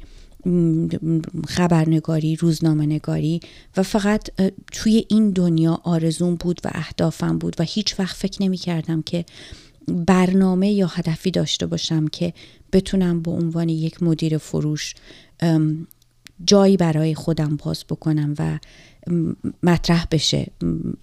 خبرنگاری 1.47 2.35
روزنامه 2.35 2.85
نگاری 2.85 3.39
و 3.77 3.83
فقط 3.83 4.29
توی 4.71 5.05
این 5.09 5.29
دنیا 5.29 5.81
آرزون 5.83 6.35
بود 6.35 6.61
و 6.65 6.69
اهدافم 6.73 7.37
بود 7.37 7.55
و 7.59 7.63
هیچ 7.63 7.99
وقت 7.99 8.15
فکر 8.15 8.43
نمی 8.43 8.57
کردم 8.57 9.01
که 9.01 9.25
برنامه 9.87 10.71
یا 10.71 10.87
هدفی 10.87 11.31
داشته 11.31 11.65
باشم 11.65 12.07
که 12.07 12.33
بتونم 12.73 13.21
به 13.21 13.31
عنوان 13.31 13.69
یک 13.69 14.03
مدیر 14.03 14.37
فروش 14.37 14.93
جایی 16.45 16.77
برای 16.77 17.15
خودم 17.15 17.57
باز 17.63 17.85
بکنم 17.89 18.33
و 18.39 18.59
مطرح 19.63 20.05
بشه. 20.11 20.51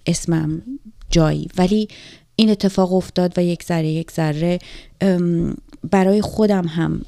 اسمم 0.07 0.63
جایی. 1.11 1.49
ولی 1.59 1.89
این 2.37 2.51
اتفاق 2.51 2.93
افتاد 2.93 3.33
و 3.37 3.45
یک 3.45 3.63
ذره 3.63 3.89
یک 3.89 4.11
ذره 4.11 4.59
برای 5.91 6.23
خودم 6.23 6.67
هم 6.67 7.03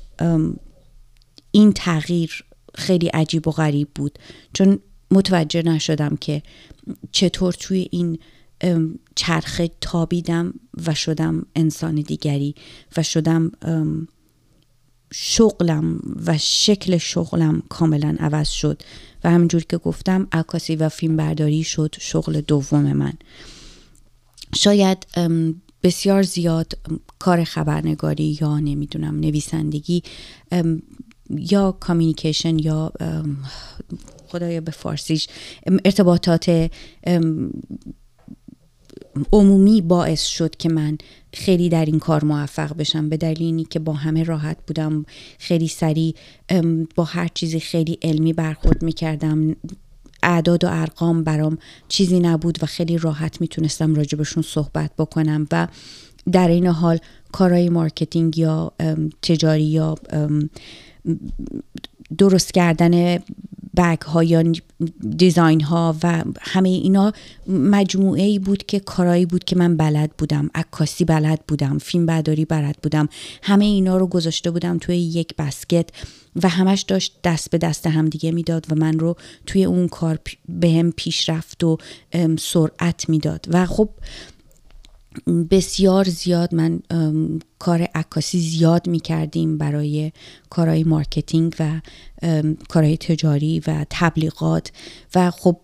این 1.51 1.73
تغییر 1.73 2.45
خیلی 2.75 3.07
عجیب 3.07 3.49
و 3.49 3.51
غریب 3.51 3.89
بود. 3.95 4.19
چون 4.53 4.79
متوجه 5.11 5.63
نشدم 5.63 6.17
که 6.17 6.43
چطور 7.13 7.53
توی 7.53 7.89
این 7.91 8.19
چرخه 9.15 9.71
تابیدم 9.81 10.55
و 10.87 10.95
شدم 10.95 11.47
انسان 11.57 11.95
دیگری 11.95 12.55
و 12.97 13.03
شدم 13.03 13.51
شغلم 15.13 16.01
و 16.27 16.39
شکل 16.39 16.99
شغلم 16.99 17.63
کاملا 17.69 18.17
عوض 18.21 18.49
شد 18.49 18.83
و 19.25 19.31
همینجور 19.31 19.65
که 19.65 19.77
گفتم 19.77 20.29
عکاسی 20.33 20.77
و 20.77 20.89
فیلم 20.89 21.17
برداری 21.17 21.65
شد 21.65 21.95
شغل 22.01 22.41
دوم 22.41 22.93
من. 22.93 23.13
شاید 24.55 25.07
بسیار 25.83 26.23
زیاد 26.23 26.73
کار 27.19 27.45
خبرنگاری 27.45 28.39
یا 28.41 28.59
نمی‌دونم 28.59 29.21
نویسندگی 29.21 30.03
یا 31.31 31.73
کامیونیکیشن 31.73 32.59
یا 32.59 32.93
خدایا 34.29 34.61
به 34.61 34.71
فارسیش 34.71 35.29
ارتباطات 35.85 36.71
عمومی 39.33 39.81
باعث 39.81 40.25
شد 40.25 40.57
که 40.57 40.69
من 40.69 40.99
خیلی 41.33 41.69
در 41.69 41.85
این 41.85 41.99
کار 41.99 42.25
موفق 42.25 42.77
بشم. 42.77 43.09
به 43.09 43.17
دلیلی 43.17 43.65
که 43.65 43.79
با 43.79 43.93
همه 43.93 44.23
راحت 44.23 44.57
بودم. 44.67 45.05
خیلی 45.39 45.69
سریع 45.69 46.15
با 46.95 47.05
هر 47.05 47.29
چیزی 47.35 47.61
خیلی 47.61 47.99
علمی 48.03 48.33
برخورد 48.33 48.83
می‌کردم. 48.83 49.57
اعداد 50.23 50.65
و 50.65 50.69
ارقام 50.71 51.25
برام 51.25 51.59
چیزی 51.89 52.21
نبود 52.21 52.63
و 52.63 52.67
خیلی 52.67 52.99
راحت 52.99 53.41
می‌تونستم 53.41 53.95
راجبشون 53.95 54.43
صحبت 54.43 54.91
بکنم 54.99 55.47
و 55.53 55.69
در 56.33 56.49
این 56.49 56.67
حال 56.67 56.99
کارهای 57.33 57.69
marketing 57.69 58.39
یا 58.39 58.73
تجاری 59.23 59.65
یا 59.65 59.95
درست 62.19 62.55
کردن 62.55 63.19
bag 63.79 64.01
ها 64.01 64.25
یا 64.25 64.53
design 65.17 65.61
ها 65.61 65.97
و 66.03 66.25
همه 66.41 66.69
اینا 66.69 67.13
مجموعه 67.49 68.23
ای 68.23 68.39
بود 68.39 68.67
که 68.67 68.81
کارایی 68.81 69.27
بود 69.27 69.45
که 69.45 69.57
من 69.57 69.77
بلد 69.77 70.11
بودم. 70.19 70.51
عکاسی 70.55 71.05
بلد 71.05 71.41
بودم 71.49 71.79
فیلم 71.79 72.07
برداری 72.07 72.45
بلد 72.45 72.77
بودم. 72.83 73.09
همه 73.43 73.65
اینا 73.65 73.97
رو 73.97 74.07
گذاشته 74.07 74.51
بودم 74.51 74.79
توی 74.79 74.97
یک 74.97 75.37
basket 75.37 75.89
و 76.43 76.49
همش 76.49 76.83
داشت 76.83 77.17
دست 77.25 77.51
به 77.51 77.59
دست 77.59 77.87
همدیگه 77.87 78.33
می‌داد 78.33 78.67
و 78.71 78.75
من 78.75 78.99
رو 78.99 79.17
توی 79.47 79.65
اون 79.65 79.89
کار 79.89 80.19
به 80.49 80.71
هم 80.71 80.93
پیشرفت 80.93 81.65
و 81.65 81.79
سرعت 82.39 83.09
می‌داد. 83.09 83.47
و 83.51 83.67
خب 83.67 83.89
بسیار 85.51 86.05
زیاد 86.05 86.55
من 86.55 86.81
کار 87.59 87.83
عکاسی 87.83 88.41
زیاد 88.41 88.87
می 88.87 89.01
کردیم 89.01 89.59
برای 89.59 90.13
کارهای 90.51 90.85
marketing 90.85 91.55
و 91.61 91.81
کارهای 92.69 92.97
تجاری 92.97 93.63
و 93.67 93.87
تبلیغات 93.91 94.73
و 95.15 95.31
خب 95.31 95.61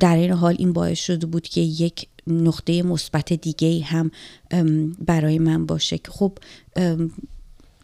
در 0.00 0.16
این 0.16 0.30
حال 0.30 0.56
این 0.58 0.72
باعث 0.72 0.98
شده 0.98 1.26
بود 1.26 1.42
که 1.42 1.60
یک 1.60 2.06
نقطه 2.26 2.82
مثبت 2.82 3.32
دیگه 3.32 3.84
هم 3.84 4.10
برای 4.98 5.38
من 5.38 5.66
باشه 5.66 5.98
که 5.98 6.10
خب 6.10 6.38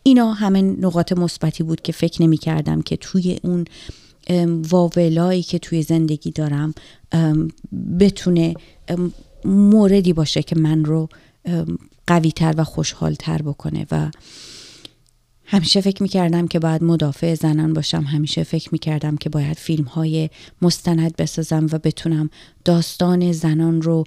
اینا 0.03 0.33
همه 0.33 0.63
نقاط 0.63 1.13
مثبتی 1.13 1.63
بود 1.63 1.81
که 1.81 1.93
فکر 1.93 2.23
نمی 2.23 2.37
کردم 2.37 2.83
که 2.83 2.97
توی 2.97 3.41
اون 3.43 3.65
واولایی 4.49 5.43
که 5.43 5.59
توی 5.59 5.83
زندگی 5.83 6.31
دارم 6.31 6.75
بتونه 8.01 8.55
موردی 9.45 10.13
باشه 10.13 10.43
که 10.43 10.57
من 10.59 10.85
رو 10.85 11.09
قویتر 12.07 12.55
و 12.57 12.65
خوشحالتر 12.65 13.43
بکنه 13.43 13.87
و 13.91 14.11
همیشه 15.45 15.81
فکر 15.81 16.03
می‌کردم 16.03 16.47
که 16.47 16.59
باید 16.59 16.85
مدافع 16.85 17.35
زنان 17.35 17.73
باشم. 17.73 18.03
همیشه 18.03 18.43
فکر 18.43 18.69
می‌کردم 18.73 19.17
که 19.17 19.29
باید 19.29 19.57
فیلم 19.57 19.85
های 19.85 20.31
مستند 20.63 21.17
بسازم 21.17 21.67
و 21.73 21.79
بتونم 21.79 22.31
داستان 22.65 23.33
زنان 23.33 23.83
رو 23.83 24.05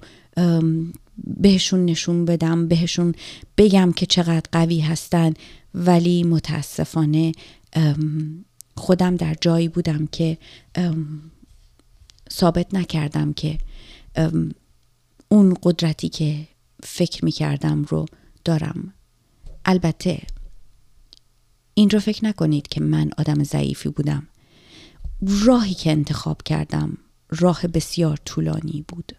بهشون 1.24 1.84
نشون 1.84 2.24
بدم 2.24 2.68
بهشون 2.68 3.14
بگم 3.58 3.92
که 3.92 4.06
چقدر 4.06 4.48
قوی 4.52 4.80
هستن. 4.80 5.34
ولی 5.74 6.22
متاسفانه 6.22 7.32
خودم 8.76 9.16
در 9.16 9.36
جایی 9.40 9.68
بودم 9.68 10.08
که 10.12 10.38
ثابت 12.32 12.74
نکردم 12.74 13.32
که 13.32 13.58
اون 15.32 15.56
قدرتی 15.62 16.08
که 16.08 16.48
فکر 16.82 17.24
می 17.24 17.32
کردم 17.32 17.82
رو 17.82 18.06
دارم. 18.44 18.94
البته 19.64 20.22
این 21.74 21.90
رو 21.90 21.98
فکر 21.98 22.24
نکنید 22.24 22.68
که 22.68 22.80
من 22.80 23.10
آدم 23.18 23.44
ضعیفی 23.44 23.88
بودم. 23.88 24.28
راهی 25.22 25.74
که 25.74 25.90
انتخاب 25.90 26.42
کردم 26.42 26.98
راه 27.30 27.66
بسیار 27.66 28.18
طولانی 28.24 28.84
بود. 28.88 29.12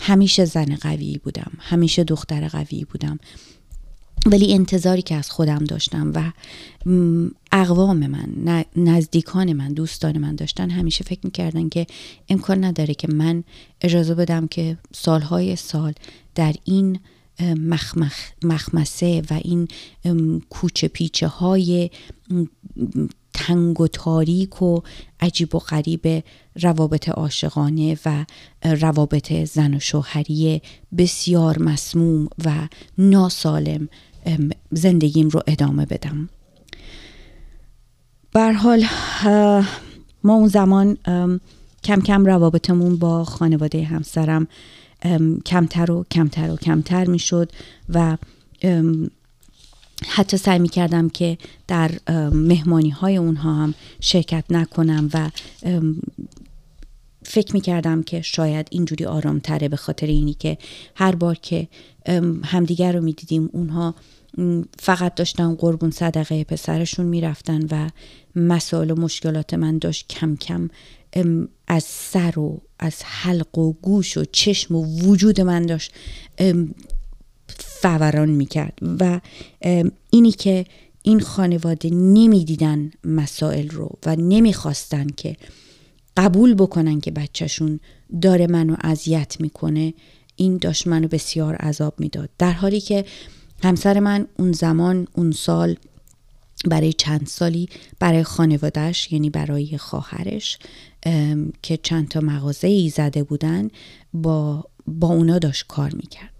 همیشه 0.00 0.44
زن 0.44 0.76
قوی 0.76 1.18
بودم 1.18 1.52
همیشه 1.58 2.04
دختر 2.04 2.48
قوی 2.48 2.84
بودم. 2.84 3.18
ولی 4.26 4.54
انتظاری 4.54 5.02
که 5.02 5.14
از 5.14 5.30
خودم 5.30 5.64
داشتم 5.64 6.12
و 6.14 6.32
اقوام 7.52 8.06
من 8.06 8.64
نزدیکان 8.76 9.52
من 9.52 9.72
دوستان 9.72 10.18
من 10.18 10.34
داشتن 10.34 10.70
همیشه 10.70 11.04
فکر 11.04 11.20
می‌کردن 11.24 11.68
که 11.68 11.86
امکان 12.28 12.64
نداره 12.64 12.94
که 12.94 13.08
من 13.12 13.44
اجازه 13.80 14.14
بدم 14.14 14.46
که 14.46 14.78
سالهای 14.92 15.56
سال 15.56 15.92
در 16.34 16.54
این 16.64 16.98
مخمخ 17.40 18.14
مخمسه 18.42 19.22
و 19.30 19.40
این 19.44 19.68
کوچه 20.50 20.88
پیچه 20.88 21.26
های 21.26 21.90
تنگ 23.34 23.80
و 23.80 23.86
تاریک 23.86 24.62
و 24.62 24.80
عجیب 25.20 25.54
و 25.54 25.58
غریب 25.58 26.24
روابط 26.62 27.08
عاشقانه 27.08 27.98
و 28.06 28.24
روابط 28.64 29.32
زن 29.32 29.74
و 29.74 29.80
شوهری 29.80 30.62
بسیار 30.98 31.58
مسموم 31.58 32.28
و 32.44 32.68
ناسالم 32.98 33.88
زندگیم 34.70 35.28
رو 35.28 35.42
ادامه 35.46 35.86
بدم. 35.86 36.28
حال 38.34 38.84
ما 40.24 40.34
اون 40.34 40.48
زمان 40.48 40.96
کم 41.84 42.00
کم 42.00 42.24
روابطمون 42.24 42.96
با 42.96 43.24
خانواده 43.24 43.84
همسرم 43.84 44.48
کمتر 45.46 45.90
و 45.90 46.04
کمتر 46.10 46.50
و 46.50 46.56
کمتر 46.56 47.04
می 47.04 47.18
شد 47.18 47.52
و 47.88 48.16
حتی 50.08 50.36
سعی 50.36 50.58
می 50.58 50.68
کردم 50.68 51.08
که 51.08 51.38
در 51.68 51.90
مهمانی 52.32 52.90
های 52.90 53.16
اونها 53.16 53.54
هم 53.54 53.74
شرکت 54.00 54.44
نکنم 54.50 55.10
و 55.14 55.30
فکر 57.32 57.54
می 57.54 57.60
کردم 57.60 58.02
که 58.02 58.20
شاید 58.20 58.68
اینجوری 58.70 59.04
آرام 59.04 59.38
تره 59.38 59.68
به 59.68 59.76
خاطر 59.76 60.06
اینی 60.06 60.34
که 60.34 60.58
هر 60.94 61.14
بار 61.14 61.34
که 61.34 61.68
همدیگر 62.44 62.92
رو 62.92 63.00
می 63.00 63.12
دیدیم 63.12 63.50
اونها 63.52 63.94
فقط 64.78 65.14
داشتن 65.14 65.54
قربون 65.54 65.90
صدقه 65.90 66.44
پسرشون 66.44 67.06
می‌رفتن 67.06 67.66
و 67.70 67.90
مسائل 68.36 68.90
و 68.90 68.94
مشکلات 68.94 69.54
من 69.54 69.78
داشت 69.78 70.08
کم 70.08 70.36
کم 70.36 70.70
از 71.66 71.84
سر 71.84 72.38
و 72.38 72.60
از 72.78 73.02
حلق 73.04 73.58
و 73.58 73.72
گوش 73.72 74.16
و 74.16 74.24
چشم 74.32 74.74
و 74.74 74.84
وجود 74.84 75.40
من 75.40 75.66
داشت 75.66 75.92
فوران 77.58 78.28
می‌کرد 78.28 78.78
و 79.00 79.20
اینی 80.10 80.32
که 80.32 80.64
این 81.02 81.20
خانواده 81.20 81.90
نمی‌دیدن 81.90 82.90
مسائل 83.04 83.68
رو 83.68 83.90
و 84.06 84.16
نمی‌خواستن 84.16 85.06
که 85.16 85.36
قبول 86.16 86.54
بکنن 86.54 87.00
که 87.00 87.10
بچهشون 87.10 87.80
داره 88.22 88.46
منو 88.46 88.76
اذیت 88.80 89.36
می‌کنه 89.40 89.94
این 90.36 90.56
داشت 90.56 90.86
منو 90.86 91.08
بسیار 91.08 91.54
عذاب 91.54 91.94
می‌داد. 92.00 92.30
در 92.38 92.52
حالی 92.52 92.80
که 92.80 93.04
همسر 93.62 94.00
من 94.00 94.26
اون 94.38 94.52
زمان 94.52 95.08
اون 95.12 95.32
سال 95.32 95.76
برای 96.64 96.92
چند 96.92 97.26
سالی 97.26 97.68
برای 97.98 98.22
خانوادهش 98.22 99.12
یعنی 99.12 99.30
برای 99.30 99.78
خواهرش 99.78 100.58
که 101.62 101.76
چند 101.82 102.08
تا 102.08 102.20
مغازه 102.20 102.68
ای 102.68 102.88
زده 102.88 103.22
بودن 103.22 103.68
با, 104.14 104.64
با 104.86 105.08
اونا 105.08 105.38
داشت 105.38 105.64
کار 105.68 105.94
می‌کرد. 105.94 106.31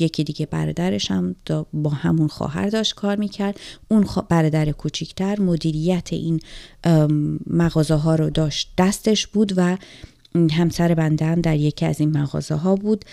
یکی 0.00 0.24
دیگه 0.24 0.46
برادرش 0.46 1.10
هم 1.10 1.36
با 1.72 1.90
همون 1.90 2.28
خواهر 2.28 2.68
داشت 2.68 2.94
کار 2.94 3.16
می‌کرد. 3.16 3.60
اون 3.88 4.06
برادر 4.28 4.70
کوچیکتر 4.70 5.40
مدیریت 5.40 6.12
این 6.12 6.40
مغازه 7.46 7.94
ها 7.94 8.14
رو 8.14 8.30
داشت. 8.30 8.72
دستش 8.78 9.26
بود 9.26 9.52
و 9.56 9.76
همسر 10.50 10.94
بنده 10.94 11.26
هم 11.26 11.40
در 11.40 11.56
یکی 11.56 11.86
از 11.86 12.00
این 12.00 12.18
مغازه 12.18 12.54
ها 12.54 12.74
بود 12.74 13.04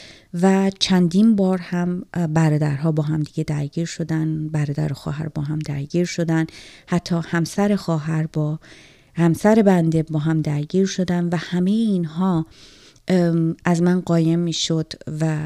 و 0.42 0.72
چندین 0.80 1.36
بار 1.36 1.58
هم 1.62 2.06
برادرها 2.34 2.92
با 2.92 3.04
هم 3.04 3.24
دیگه 3.24 3.44
درگیر 3.44 3.86
شدن 3.86 4.48
برادر 4.48 4.92
و 4.92 4.96
خواهر 4.96 5.28
با 5.28 5.42
هم 5.42 5.60
درگیر 5.60 6.06
شدن. 6.06 6.46
حتی 6.88 7.16
همسر 7.24 7.76
خواهر 7.76 8.28
با 8.34 8.60
همسر 9.16 9.62
بنده 9.62 10.04
با 10.04 10.20
هم 10.20 10.42
درگیر 10.42 10.86
شدن 10.86 11.30
و 11.30 11.36
همه 11.36 11.72
اینها 11.72 12.46
از 13.66 13.82
من 13.82 14.02
قایم 14.02 14.40
می 14.40 14.54
شد 14.54 14.94
و 15.22 15.38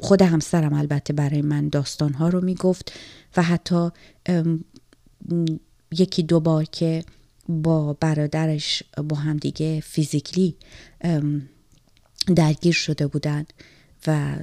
خود 0.00 0.22
همسرم 0.22 0.72
البته 0.72 1.12
برای 1.12 1.42
من 1.42 1.68
داستانها 1.68 2.28
رو 2.28 2.40
می 2.40 2.54
گفت 2.54 2.92
و 3.36 3.42
حتی 3.42 3.90
یکی 5.90 6.22
دو 6.22 6.40
بار 6.40 6.64
که 6.64 7.04
با 7.48 7.92
برادرش 7.92 8.82
با 9.04 9.16
همدیگه 9.16 9.80
فیزیکلی 9.80 10.56
درگیر 12.36 12.74
شده 12.74 13.06
بودن 13.06 13.44
و 14.06 14.36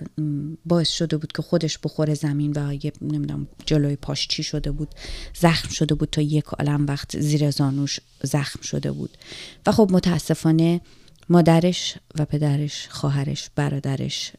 باعث 0.66 0.89
شده 0.89 1.18
بود 1.18 1.32
که 1.32 1.42
خودش 1.42 1.80
بخوره 1.84 2.13
زمین 2.13 2.54
و 2.56 2.74
یه 2.74 2.92
نمی‌دونم 3.02 3.48
جلوی 3.66 3.96
پاش 3.96 4.28
چی 4.28 4.44
شده 4.44 4.72
بود 4.72 4.89
زخم 5.36 5.70
شده 5.70 5.96
بود 5.96 6.10
تا 6.10 6.22
یک 6.22 6.46
عالم 6.46 6.86
وقت 6.86 7.20
زیر 7.20 7.52
زانوش 7.52 8.00
زخم 8.24 8.62
شده 8.62 8.92
بود. 8.92 9.18
و 9.66 9.72
خب 9.72 9.89
متاسفانه 9.92 10.82
مادرش 11.30 11.96
و 12.20 12.26
پدرش 12.26 12.88
خواهرش 12.89 13.50
برادرش 13.56 14.32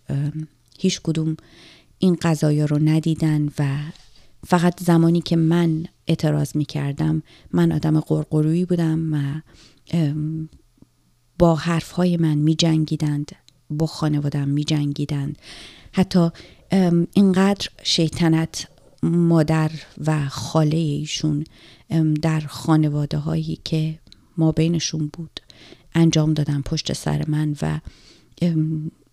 هیچ 0.78 1.00
کدوم 1.02 1.36
این 1.98 2.16
قضایا 2.22 2.64
رو 2.64 2.78
ندیدن 2.78 3.48
و 3.58 3.76
فقط 4.46 4.82
زمانی 4.82 5.20
که 5.20 5.36
من 5.36 5.84
اعتراض 6.06 6.56
می 6.56 6.64
کردم 6.64 7.22
من 7.52 7.72
آدم 7.72 8.00
قرقرویی 8.00 8.64
بودم 8.64 9.14
و 9.14 9.40
با 11.38 11.54
حرفهای 11.54 12.16
من 12.16 12.34
می 12.34 12.54
جنگیدند 12.54 13.32
با 13.70 13.86
خانوادم 13.86 14.48
می 14.48 14.64
جنگیدند 14.64 15.38
حتی 15.92 16.28
اینقدر 17.12 17.68
شیطنت 17.82 18.68
مادر 19.02 19.70
و 20.06 20.28
خاله 20.28 20.76
ایشون 20.76 21.44
در 22.22 22.40
خانواده 22.40 23.18
هایی 23.18 23.58
که 23.64 23.98
ما 24.36 24.52
بینشون 24.52 25.10
بود 25.12 25.40
انجام 25.94 26.34
دادن 26.34 26.62
پشت 26.62 26.92
سر 26.92 27.24
من 27.28 27.56
و 27.62 27.80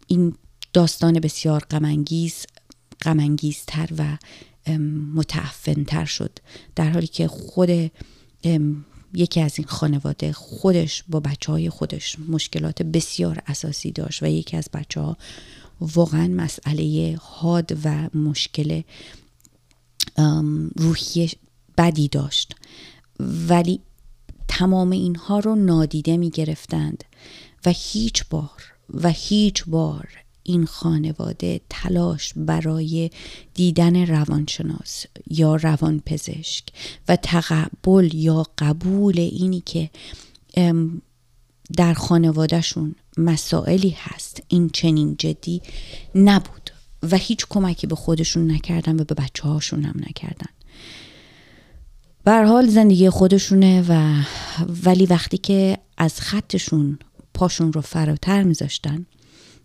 این 0.07 0.33
داستان 0.73 1.19
بسیار 1.19 1.63
غمانگیز 1.71 2.45
غمانگیزتر 3.01 3.89
و 3.97 4.17
متعفنتر 5.15 6.05
شد. 6.05 6.39
در 6.75 6.89
حالی 6.89 7.07
که 7.07 7.27
خود 7.27 7.91
یکی 9.13 9.41
از 9.41 9.59
این 9.59 9.67
خانواده 9.67 10.33
خودش 10.33 11.03
با 11.07 11.19
بچه 11.19 11.51
های 11.51 11.69
خودش 11.69 12.17
مشکلات 12.27 12.81
بسیار 12.81 13.41
اساسی 13.47 13.91
داشت 13.91 14.23
و 14.23 14.25
یکی 14.25 14.57
از 14.57 14.69
بچه 14.73 15.01
ها 15.01 15.17
واقعا 15.81 16.27
مسئله 16.27 17.17
حاد 17.21 17.77
و 17.83 18.09
مشکل 18.17 18.81
روحی 20.75 21.31
بدی 21.77 22.07
داشت. 22.07 22.55
ولی 23.19 23.79
تمام 24.47 24.91
اینها 24.91 25.39
رو 25.39 25.55
نادیده 25.55 26.17
می 26.17 26.29
گرفتند 26.29 27.03
و 27.65 27.73
هیچ 27.75 28.23
بار 28.29 28.73
و 28.93 29.09
هیچ 29.09 29.63
بار 29.67 30.09
این 30.43 30.65
خانواده 30.65 31.61
تلاش 31.69 32.33
برای 32.35 33.09
دیدن 33.53 34.05
روانشناس 34.05 35.05
یا 35.27 35.55
روانپزشک 35.55 36.63
و 37.07 37.15
تقبل 37.15 38.09
یا 38.13 38.47
قبول 38.57 39.19
اینی 39.19 39.63
که 39.65 39.89
در 41.77 41.93
خانوادهشون 41.93 42.95
مسائلی 43.17 43.95
هست. 43.97 44.43
این 44.47 44.69
چنین 44.69 45.15
جدی 45.17 45.61
نبود 46.15 46.71
و 47.11 47.17
هیچ 47.17 47.45
کمکی 47.49 47.87
به 47.87 47.95
خودشون 47.95 48.51
نکردن 48.51 48.99
و 48.99 49.03
به 49.03 49.15
بچه 49.15 49.43
هاشون 49.43 49.83
هم 49.83 49.95
نکردن. 50.09 50.51
حال 52.25 52.67
زندگی 52.67 53.09
خودشونه 53.09 53.85
و 53.89 54.23
ولی 54.85 55.05
وقتی 55.05 55.37
که 55.37 55.77
از 55.97 56.21
خطشون 56.21 56.99
پاشون 57.33 57.73
رو 57.73 57.81
فراتر 57.81 58.43
میذاشتن 58.43 59.05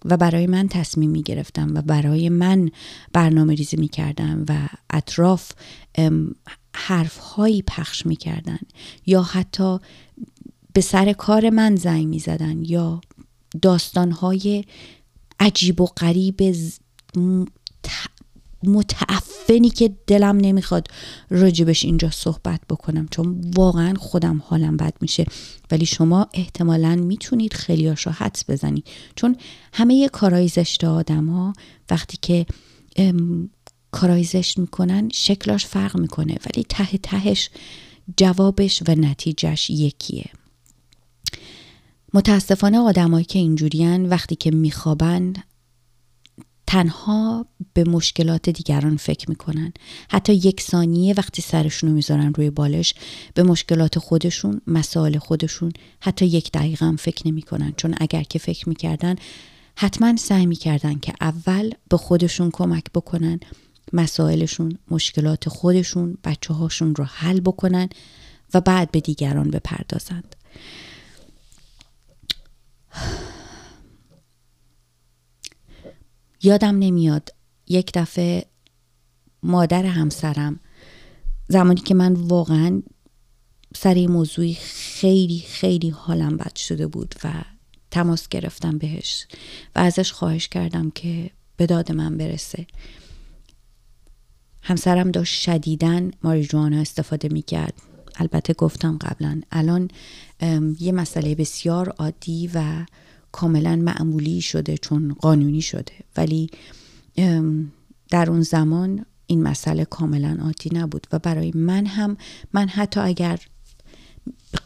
و 0.05 0.17
برای 0.17 0.47
من 0.47 0.69
تصمیم 0.69 1.11
می 1.11 1.23
گرفتم 1.23 1.75
و 1.75 1.83
برای 1.83 2.29
من 2.29 2.71
برنامه 3.13 3.55
ریزی 3.55 3.77
می 3.77 3.89
کردم 3.89 4.45
و 4.49 4.69
اطراف 4.91 5.53
حرف 6.75 7.19
هایی 7.19 7.63
پخش 7.63 8.07
می 8.07 8.17
کردن 8.17 8.59
یا 9.07 9.23
حتی 9.23 9.79
به 10.73 10.81
سر 10.81 11.13
کار 11.13 11.51
من 11.51 11.77
زنگ 11.77 12.07
می 12.07 12.19
زدن 12.19 12.65
یا 12.65 13.01
داستان 13.63 14.11
های 14.11 14.65
عجیب 15.41 15.81
و 15.81 15.87
غریب 15.87 16.55
متعفنی 18.63 19.71
که 19.71 19.95
دلم 20.07 20.37
نمی‌خواد 20.37 20.89
راجبش 21.31 21.85
اینجا 21.85 22.11
صحبت 22.11 22.61
بکنم 22.71 23.09
چون 23.11 23.41
واقعا 23.57 23.95
خودم 23.95 24.43
حالم 24.47 24.77
بد 24.77 24.95
میشه. 25.01 25.27
ولی 25.71 25.87
شما 25.87 26.27
احتمالا 26.33 26.97
می‌تونید 26.97 27.53
خیلیاش 27.53 28.07
رو 28.07 28.13
حدس 28.13 28.51
بزنید 28.51 28.87
چون 29.15 29.37
همه 29.73 30.09
کارهای 30.09 30.49
زشت 30.49 30.85
آدم 30.85 31.27
ها 31.27 31.53
وقتی 31.91 32.19
که 32.23 32.47
کارهای 33.91 34.25
زشت 34.25 34.59
می‌کنن 34.59 35.09
شکلاش 35.13 35.67
فرق 35.67 35.97
می‌کنه 35.97 36.35
ولی 36.47 36.67
ته 36.69 36.99
تهش 36.99 37.51
جوابش 38.17 38.83
و 38.89 38.95
نتیجهش 38.95 39.71
یکیه. 39.71 40.31
متاسفانه 42.15 42.79
آدمایی 42.79 43.25
که 43.25 43.39
اینجوریان 43.39 44.07
وقتی 44.07 44.37
که 44.37 44.51
میخوابن 44.51 45.33
تنها 46.67 47.47
به 47.75 47.85
مشکلات 47.85 48.49
دیگران 48.49 48.97
فکر 48.97 49.31
می‌کنن. 49.31 49.73
حتی 50.11 50.35
یک 50.35 50.61
ثانیه 50.61 51.15
وقتی 51.15 51.43
سرشون 51.43 51.91
رو 51.91 51.97
می‌ذارن 51.97 52.35
روی 52.35 52.51
بالش 52.51 52.95
به 53.35 53.43
مشکلات 53.43 53.99
خودشون 53.99 54.61
مسائل 54.67 55.19
خودشون 55.19 55.73
حتی 56.01 56.27
یک 56.27 56.53
دقیقه 56.53 56.87
هم 56.87 56.97
فکر 56.97 57.29
نمی‌کنن. 57.29 57.73
چون 57.77 57.95
اگر 58.01 58.23
که 58.23 58.39
فکر 58.39 58.69
می‌کردن 58.69 59.17
حتما 59.77 60.17
سعی 60.17 60.47
می‌کردن 60.47 60.99
که 60.99 61.13
اول 61.21 61.71
به 61.89 61.97
خودشون 61.97 62.51
کمک 62.51 62.85
بکنن 62.95 63.41
مسائلشون 63.93 64.79
مشکلات 64.91 65.49
خودشون 65.49 66.19
بچه 66.25 66.55
هاشون 66.55 66.95
رو 66.95 67.05
حل 67.05 67.41
بکنن 67.41 67.89
و 68.55 68.61
بعد 68.61 68.91
به 68.91 69.01
دیگران 69.01 69.51
بپردازند. 69.51 70.37
یادم 76.47 76.79
نمیاد 76.79 77.35
یک 77.69 77.91
دفعه 77.95 78.47
مادر 79.43 79.85
همسرم 79.85 80.61
زمانی 81.49 81.81
که 81.81 81.95
من 81.95 82.13
واقعا 82.13 82.83
سر 83.77 83.95
این 83.95 84.11
موضوعی 84.11 84.55
خیلی 84.61 85.45
خیلی 85.49 85.91
حالم 85.91 86.37
بد 86.37 86.57
شده 86.57 86.87
بود 86.87 87.15
و 87.25 87.33
تماس 87.91 88.29
گرفتم 88.29 88.79
بهش 88.79 89.27
و 89.77 89.79
ازش 89.79 90.13
خواهش 90.13 90.49
کردم 90.49 90.91
که 90.91 91.31
به 91.57 91.67
داد 91.67 91.93
من 91.93 92.17
برسه. 92.17 92.67
همسرم 94.63 95.11
داشت 95.11 95.41
شدیدن 95.41 96.11
ماریجوانا 96.23 96.81
استفاده 96.81 97.29
می‌کرد. 97.29 97.75
البته 98.17 98.53
گفتم 98.53 98.99
قبلا 98.99 99.41
الان 99.51 99.91
یه 100.81 100.93
مسئله 100.93 101.35
بسیار 101.35 101.89
عادی 101.89 102.51
و 102.55 102.87
کاملا 103.37 103.77
معمولی 103.77 104.41
شده 104.41 104.79
چون 104.79 105.15
قانونی 105.21 105.63
شده. 105.63 105.93
ولی 106.17 106.51
در 108.11 108.31
اون 108.31 108.43
زمان 108.43 109.07
این 109.27 109.43
مسئله 109.43 109.85
کاملا 109.85 110.37
عادی 110.43 110.71
نبود 110.73 111.07
و 111.13 111.19
برای 111.19 111.53
من 111.55 111.87
هم 111.87 112.17
من 112.53 112.69
حتی 112.69 113.01
اگر 113.01 113.41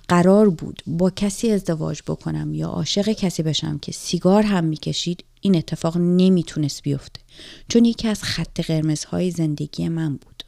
قرار 0.08 0.50
بود 0.50 0.82
با 0.86 1.10
کسی 1.10 1.50
ازدواج 1.50 2.02
بکنم 2.06 2.54
یا 2.54 2.68
عاشق 2.68 3.08
کسی 3.12 3.42
بشم 3.42 3.78
که 3.78 3.92
سیگار 3.92 4.42
هم 4.42 4.64
می‌کشید 4.64 5.24
این 5.40 5.56
اتفاق 5.56 5.96
نمی‌تونست 5.96 6.82
بیفته. 6.82 7.20
چون 7.68 7.84
یکی 7.84 8.08
از 8.08 8.22
خط 8.22 8.60
قرمزهای 8.60 9.30
زندگی 9.30 9.88
من 9.88 10.16
بود. 10.16 10.39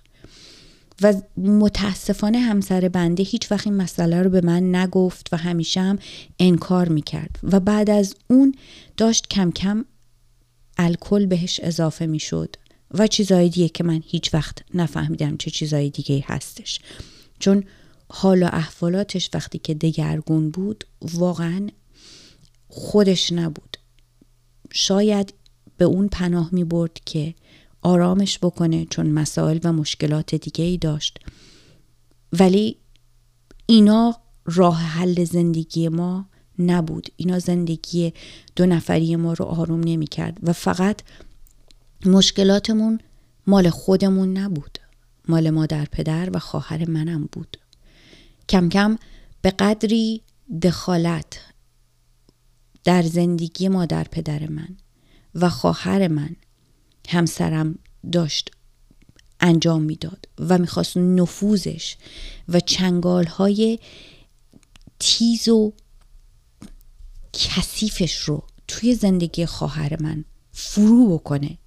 و 1.02 1.14
متاسفانه 1.36 2.38
همسر 2.38 2.88
بنده 2.88 3.22
هیچ 3.22 3.52
وقت 3.52 3.66
این 3.66 3.76
مسئله 3.76 4.22
رو 4.22 4.30
به 4.30 4.40
من 4.40 4.74
نگفت 4.74 5.28
و 5.32 5.36
همیشه 5.36 5.80
هم 5.80 5.98
انکار 6.38 6.88
می‌کرد. 6.88 7.38
و 7.42 7.60
بعد 7.60 7.90
از 7.90 8.14
اون 8.30 8.54
داشت 8.96 9.28
کم 9.28 9.50
کم 9.50 9.84
الکل 10.78 11.26
بهش 11.26 11.60
اضافه 11.62 12.06
می‌شد 12.06 12.56
و 12.90 13.06
چیزهای 13.06 13.48
دیگه 13.48 13.68
که 13.68 13.84
من 13.84 14.02
هیچ 14.06 14.34
وقت 14.34 14.58
نفهمیدم 14.74 15.36
چه 15.36 15.50
چیزهای 15.50 15.90
دیگه 15.90 16.24
هستش. 16.26 16.80
چون 17.38 17.64
حال 18.08 18.42
و 18.42 18.48
احوالاتش 18.52 19.30
وقتی 19.34 19.58
که 19.58 19.74
دگرگون 19.74 20.50
بود 20.50 20.84
واقعا 21.02 21.68
خودش 22.68 23.32
نبود. 23.32 23.76
شاید 24.72 25.34
به 25.76 25.84
اون 25.84 26.08
پناه 26.08 26.48
می 26.52 26.64
برد 26.64 27.00
که 27.04 27.34
آرامش 27.82 28.38
بکنه 28.38 28.84
چون 28.84 29.10
مسائل 29.10 29.58
و 29.64 29.72
مشکلات 29.72 30.34
دیگه 30.34 30.64
ای 30.64 30.78
داشت. 30.78 31.18
ولی 32.32 32.76
اینا 33.66 34.16
راه 34.46 34.78
حل 34.82 35.24
زندگی 35.24 35.88
ما 35.88 36.26
نبود. 36.58 37.08
اینا 37.16 37.38
زندگی 37.38 38.12
دو 38.56 38.66
نفری 38.66 39.16
ما 39.16 39.32
رو 39.32 39.44
آروم 39.44 39.80
نمی 39.80 40.06
کرد 40.06 40.38
و 40.42 40.52
فقط 40.52 41.00
مشکلاتمون 42.06 43.00
مال 43.46 43.70
خودمون 43.70 44.38
نبود. 44.38 44.78
مال 45.28 45.50
مادر 45.50 45.84
پدر 45.84 46.30
و 46.36 46.38
خواهر 46.38 46.90
منم 46.90 47.28
بود. 47.32 47.56
کم 48.48 48.68
کم 48.68 48.98
به 49.42 49.50
قدری 49.50 50.22
دخالت 50.62 51.40
در 52.84 53.02
زندگی 53.02 53.68
مادر 53.68 54.04
پدر 54.04 54.50
من 54.50 54.76
و 55.34 55.48
خواهر 55.48 56.08
من 56.08 56.36
همسرم 57.08 57.78
داشت 58.12 58.50
انجام 59.40 59.82
می‌داد 59.82 60.28
و 60.38 60.58
می‌خواست 60.58 60.96
نفوذش 60.96 61.96
و 62.48 62.60
چنگال 62.60 63.26
های 63.26 63.78
تیز 64.98 65.48
و 65.48 65.72
کثیفش 67.32 68.16
رو 68.16 68.42
توی 68.68 68.94
زندگی 68.94 69.46
خواهر 69.46 70.02
من 70.02 70.24
فرو 70.52 71.18
بکنه 71.18 71.58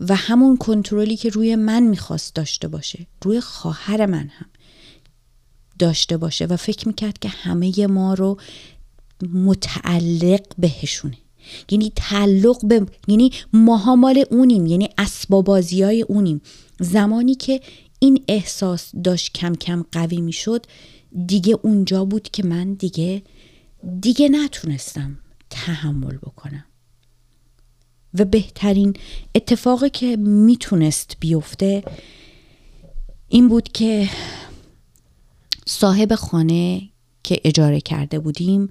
و 0.00 0.16
همون 0.16 0.56
کنترلی 0.56 1.16
که 1.16 1.28
روی 1.28 1.56
من 1.56 1.82
می‌خواست 1.82 2.34
داشته 2.34 2.68
باشه 2.68 3.06
روی 3.22 3.40
خواهر 3.40 4.06
من 4.06 4.28
هم 4.28 4.46
داشته 5.78 6.16
باشه 6.16 6.46
و 6.46 6.56
فکر 6.56 6.88
می‌کرد 6.88 7.18
که 7.18 7.28
همه 7.28 7.86
ما 7.86 8.14
رو 8.14 8.40
متعلق 9.32 10.42
بهشونه. 10.58 11.18
یعنی 11.70 11.92
تعلق 11.96 12.66
به 12.66 12.86
یعنی 13.08 13.32
ماها 13.52 13.96
مال 13.96 14.24
اونیم 14.30 14.66
یعنی 14.66 14.88
اسبابازی 14.98 15.82
های 15.82 16.02
اونیم. 16.02 16.40
زمانی 16.80 17.34
که 17.34 17.60
این 17.98 18.24
احساس 18.28 18.92
داشت 19.04 19.32
کم 19.32 19.54
کم 19.54 19.84
قوی 19.92 20.20
می‌شد 20.20 20.66
دیگه 21.26 21.58
اونجا 21.62 22.04
بود 22.04 22.22
که 22.22 22.46
من 22.46 22.74
دیگه 22.74 23.22
دیگه 24.00 24.28
نتونستم 24.28 25.18
تحمل 25.50 26.16
بکنم. 26.16 26.64
و 28.14 28.24
بهترین 28.24 28.94
اتفاقی 29.34 29.90
که 29.90 30.16
می‌تونست 30.16 31.16
بیفته 31.20 31.84
این 33.28 33.48
بود 33.48 33.68
که 33.68 34.08
صاحب 35.66 36.14
خانه 36.14 36.82
که 37.22 37.40
اجاره 37.44 37.80
کرده 37.80 38.18
بودیم 38.18 38.68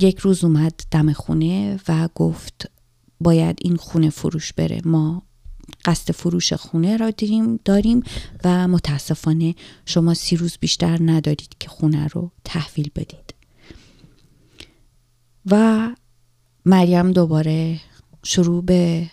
یک 0.00 0.18
روز 0.18 0.44
اومد 0.44 0.80
دم 0.90 1.12
خونه 1.12 1.80
و 1.88 2.08
گفت 2.14 2.70
باید 3.20 3.58
این 3.62 3.76
خونه 3.76 4.10
فروش 4.10 4.52
بره. 4.52 4.80
ما 4.84 5.22
قصد 5.84 6.12
فروش 6.12 6.52
خونه 6.52 6.96
را 6.96 7.10
داریم 7.10 7.60
داریم 7.64 8.02
و 8.44 8.68
متاسفانه 8.68 9.54
شما 9.86 10.14
سی 10.14 10.36
روز 10.36 10.56
بیشتر 10.60 10.98
ندارید 11.00 11.56
که 11.60 11.68
خونه 11.68 12.06
رو 12.06 12.30
تحویل 12.44 12.90
بدید. 12.96 13.34
و 15.46 15.88
مریم 16.66 17.12
دوباره 17.12 17.80
شروع 18.22 18.64
به 18.64 19.10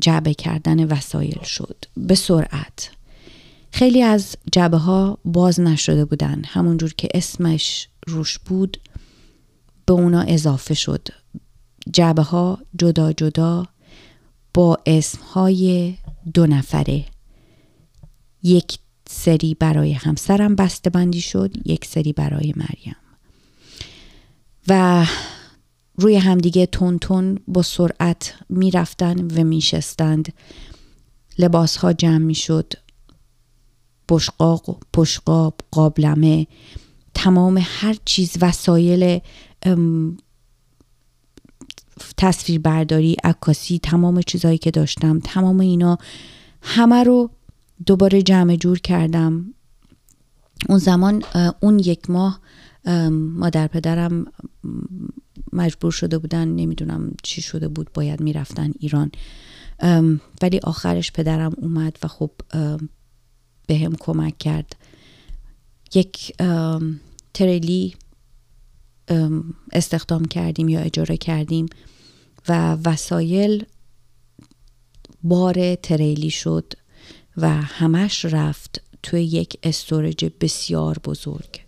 جعبه 0.00 0.34
کردن 0.34 0.84
وسایل 0.84 1.42
شد. 1.42 1.84
به 1.96 2.14
سرعت. 2.14 2.90
خیلی 3.72 4.02
از 4.02 4.36
جعبه 4.52 4.76
ها 4.76 5.18
باز 5.24 5.60
نشده 5.60 6.04
بودن. 6.04 6.42
همونجور 6.46 6.94
که 6.94 7.08
اسمش 7.14 7.88
روش 8.06 8.38
بود 8.38 8.80
به 9.90 9.94
اونا 9.94 10.20
اضافه 10.20 10.74
شد. 10.74 11.08
جعبه 11.92 12.22
ها 12.22 12.58
جدا 12.78 13.12
جدا 13.12 13.66
با 14.54 14.78
اسم 14.86 15.18
های 15.22 15.94
دو 16.34 16.46
نفره. 16.46 17.04
یک 18.42 18.78
سری 19.08 19.54
برای 19.54 19.92
همسرم 19.92 20.56
بسته 20.56 20.90
بندی 20.90 21.20
شد 21.20 21.66
یک 21.66 21.84
سری 21.84 22.12
برای 22.12 22.54
مریم. 22.56 22.96
و 24.68 25.06
روی 25.96 26.16
همدیگه 26.16 26.66
تون 26.66 26.98
تون 26.98 27.38
با 27.48 27.62
سرعت 27.62 28.34
می‌رفتن 28.48 29.40
و 29.40 29.44
میشستند. 29.44 30.32
لباس 31.38 31.76
ها 31.76 31.92
جمع 31.92 32.18
می‌شد. 32.18 32.72
بشقاق 34.08 34.78
پشقاب 34.92 35.60
قابلمه. 35.70 36.46
تمام 37.24 37.58
هر 37.62 37.96
چیز 38.04 38.36
وسایل 38.40 39.18
تصویر 42.16 42.60
برداری 42.60 43.16
عکاسی 43.24 43.78
تمام 43.78 44.20
چیزهایی 44.20 44.58
که 44.58 44.70
داشتم 44.70 45.20
تمام 45.24 45.60
اینا 45.60 45.98
همه 46.62 47.04
رو 47.04 47.30
دوباره 47.86 48.22
جمع 48.22 48.56
جور 48.56 48.78
کردم. 48.78 49.54
اون 50.68 50.78
زمان 50.78 51.22
اون 51.60 51.78
یک 51.78 52.10
ماه 52.10 52.40
مادر 53.10 53.66
پدرم 53.66 54.26
مجبور 55.52 55.92
شده 55.92 56.18
بودن 56.18 56.48
نمی‌دونم 56.48 57.14
چی 57.22 57.42
شده 57.42 57.68
بود 57.68 57.92
باید 57.94 58.20
می‌رفتن 58.20 58.72
ایران. 58.78 59.10
ولی 60.42 60.58
آخرش 60.62 61.12
پدرم 61.12 61.52
اومد 61.56 61.98
و 62.02 62.08
خب 62.08 62.30
به 63.66 63.78
هم 63.78 63.96
کمک 64.00 64.38
کرد. 64.38 64.76
یک 65.94 66.32
تریلی 67.34 67.94
استخدام 69.72 70.24
کردیم 70.24 70.68
یا 70.68 70.80
اجاره 70.80 71.16
کردیم 71.16 71.66
و 72.48 72.76
وسایل 72.84 73.64
بار 75.22 75.74
تریلی 75.74 76.30
شد 76.30 76.72
و 77.36 77.48
همش 77.50 78.24
رفت 78.24 78.82
توی 79.02 79.24
یک 79.24 79.58
استورج 79.62 80.30
بسیار 80.40 80.98
بزرگ. 81.04 81.60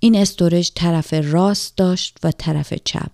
این 0.00 0.16
استورج 0.16 0.72
طرف 0.74 1.14
راست 1.14 1.76
داشت 1.76 2.18
و 2.22 2.30
طرف 2.30 2.74
چپ. 2.84 3.10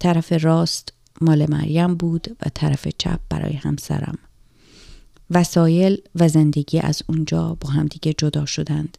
طرف 0.00 0.32
راست 0.32 0.92
مال 1.20 1.50
مریم 1.50 1.94
بود 1.94 2.36
و 2.46 2.50
طرف 2.54 2.88
چپ 2.98 3.20
برای 3.28 3.52
همسرم. 3.52 4.18
وسایل 5.30 5.98
و 6.14 6.28
زندگی 6.28 6.80
از 6.80 7.02
اونجا 7.08 7.56
با 7.60 7.68
همدیگه 7.68 8.14
جدا 8.18 8.46
شدند. 8.46 8.98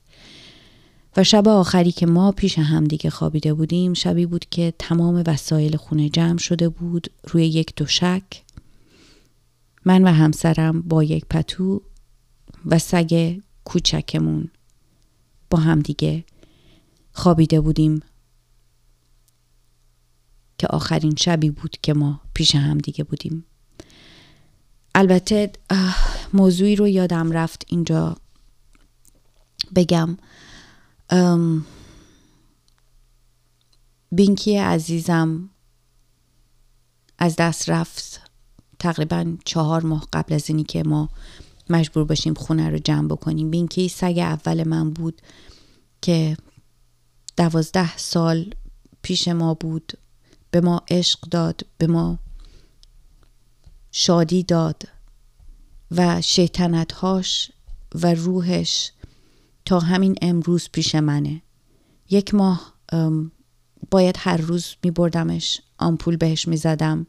و 1.17 1.23
شب 1.23 1.47
آخری 1.47 1.91
که 1.91 2.05
ما 2.05 2.31
پیش 2.31 2.59
همدیگه 2.59 3.09
خوابیده 3.09 3.53
بودیم 3.53 3.93
شبی 3.93 4.25
بود 4.25 4.45
که 4.49 4.73
تمام 4.79 5.23
وسایل 5.27 5.77
خونه 5.77 6.09
جمع 6.09 6.37
شده 6.37 6.69
بود 6.69 7.11
روی 7.27 7.45
یک 7.45 7.75
دوشک 7.75 8.43
من 9.85 10.03
و 10.03 10.07
همسرم 10.07 10.81
با 10.81 11.03
یک 11.03 11.25
پتو 11.25 11.81
و 12.65 12.79
سگ 12.79 13.39
کوچکمون 13.65 14.49
با 15.49 15.57
همدیگه 15.57 16.23
خوابیده 17.11 17.61
بودیم 17.61 18.01
که 20.57 20.67
آخرین 20.67 21.15
شبی 21.15 21.49
بود 21.49 21.77
که 21.81 21.93
ما 21.93 22.21
پیش 22.33 22.55
همدیگه 22.55 23.03
بودیم. 23.03 23.45
البته 24.95 25.51
موضوعی 26.33 26.75
رو 26.75 26.87
یادم 26.87 27.31
رفت 27.31 27.65
اینجا 27.67 28.17
بگم. 29.75 30.17
بینکی 34.11 34.57
عزیزم 34.57 35.49
از 37.17 37.35
دست 37.35 37.69
رفت. 37.69 38.21
تقریبا 38.79 39.37
چهار 39.45 39.81
ماه 39.81 40.07
قبل 40.13 40.33
از 40.33 40.49
اینی 40.49 40.63
که 40.63 40.83
ما 40.83 41.09
مجبور 41.69 42.03
باشیم 42.03 42.33
خونه 42.33 42.69
رو 42.69 42.77
جمع 42.77 43.07
بکنیم. 43.07 43.51
بینکی 43.51 43.89
سگ 43.89 44.17
اول 44.17 44.67
من 44.67 44.91
بود 44.91 45.21
که 46.01 46.37
دوازده 47.37 47.97
سال 47.97 48.53
پیش 49.01 49.27
ما 49.27 49.53
بود. 49.53 49.93
به 50.51 50.61
ما 50.61 50.81
عشق 50.89 51.19
داد 51.19 51.61
به 51.77 51.87
ما 51.87 52.19
شادی 53.91 54.43
داد 54.43 54.83
و 55.91 56.21
شیطنتهاش 56.21 57.51
و 57.95 58.13
روحش 58.13 58.91
تا 59.65 59.79
همین 59.79 60.15
امروز 60.21 60.69
پیش 60.71 60.95
منه. 60.95 61.41
یک 62.09 62.33
ماه 62.33 62.73
باید 63.91 64.15
هر 64.19 64.37
روز 64.37 64.75
می 64.83 64.91
بردمش 64.91 65.61
آمپول 65.77 66.17
بهش 66.17 66.47
می 66.47 66.57
زدم 66.57 67.07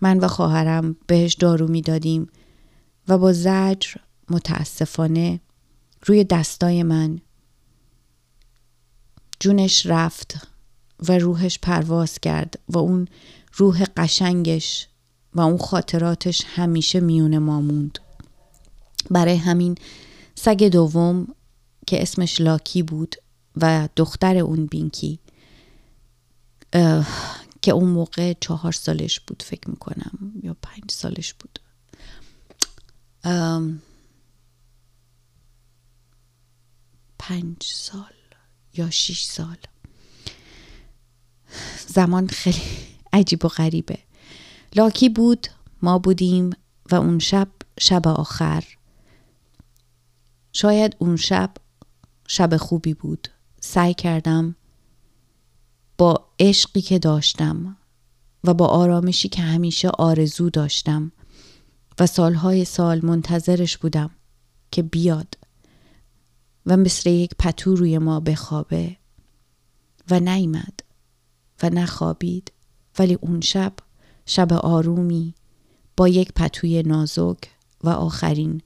من 0.00 0.18
و 0.18 0.28
خواهرم 0.28 0.96
بهش 1.06 1.34
دارو 1.34 1.68
می 1.68 1.82
دادیم 1.82 2.28
و 3.08 3.18
با 3.18 3.32
زجر 3.32 3.96
متاسفانه 4.30 5.40
روی 6.06 6.24
دستای 6.24 6.82
من 6.82 7.20
جونش 9.40 9.86
رفت 9.86 10.46
و 11.08 11.18
روحش 11.18 11.58
پرواز 11.58 12.18
کرد 12.18 12.58
و 12.68 12.78
اون 12.78 13.08
روح 13.54 13.84
قشنگش 13.96 14.88
و 15.34 15.40
اون 15.40 15.58
خاطراتش 15.58 16.44
همیشه 16.46 17.00
میون 17.00 17.38
ما 17.38 17.60
موند. 17.60 17.98
برای 19.10 19.36
همین 19.36 19.74
سگ 20.34 20.64
دوم 20.64 21.34
که 21.88 22.02
اسمش 22.02 22.40
لاکی 22.40 22.82
بود 22.82 23.16
و 23.56 23.88
دختر 23.96 24.36
اون 24.36 24.66
بینکی 24.66 25.18
که 27.62 27.72
اون 27.72 27.88
موقع 27.88 28.32
چهار 28.40 28.72
سالش 28.72 29.20
بود 29.20 29.42
فکر 29.42 29.70
می‌کنم 29.70 30.32
یا 30.42 30.56
پنج 30.62 30.90
سالش 30.90 31.34
بود. 31.34 31.58
پنج 37.18 37.62
سال 37.62 38.12
یا 38.74 38.90
شیش 38.90 39.24
سال. 39.24 39.56
زمان 41.86 42.28
خیلی 42.28 42.62
عجیب 43.12 43.44
و 43.44 43.48
غریبه. 43.48 43.98
لاکی 44.76 45.08
بود 45.08 45.46
ما 45.82 45.98
بودیم 45.98 46.50
و 46.90 46.94
اون 46.94 47.18
شب 47.18 47.48
شب 47.80 48.08
آخر. 48.08 48.64
شاید 50.52 50.96
اون 50.98 51.16
شب 51.16 51.54
شب 52.28 52.56
خوبی 52.56 52.94
بود. 52.94 53.28
سعی 53.60 53.94
کردم 53.94 54.56
با 55.98 56.28
عشقی 56.38 56.80
که 56.80 56.98
داشتم 56.98 57.76
و 58.44 58.54
با 58.54 58.66
آرامشی 58.66 59.28
که 59.28 59.42
همیشه 59.42 59.88
آرزو 59.88 60.50
داشتم 60.50 61.12
و 62.00 62.06
سالهای 62.06 62.64
سال 62.64 63.06
منتظرش 63.06 63.78
بودم 63.78 64.10
که 64.70 64.82
بیاد 64.82 65.34
و 66.66 66.76
مثل 66.76 67.10
یک 67.10 67.30
پتو 67.38 67.74
روی 67.74 67.98
ما 67.98 68.20
بخوابه 68.20 68.96
و 70.10 70.20
نیمد 70.20 70.80
و 71.62 71.70
نخوابید. 71.70 72.52
ولی 72.98 73.14
اون 73.14 73.40
شب 73.40 73.72
شب 74.26 74.52
آرومی 74.52 75.34
با 75.96 76.08
یک 76.08 76.32
پتوی 76.32 76.82
نازک 76.82 77.38
و 77.84 77.88
آخرین 77.88 78.62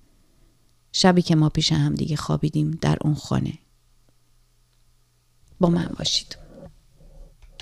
شبی 0.92 1.22
که 1.22 1.36
ما 1.36 1.48
پیش 1.48 1.72
هم 1.72 1.94
دیگه 1.94 2.16
خوابیدیم 2.16 2.70
در 2.70 2.98
اون 3.00 3.14
خانه. 3.14 3.58
با 5.60 5.68
من 5.68 5.94
باشید. 5.98 6.41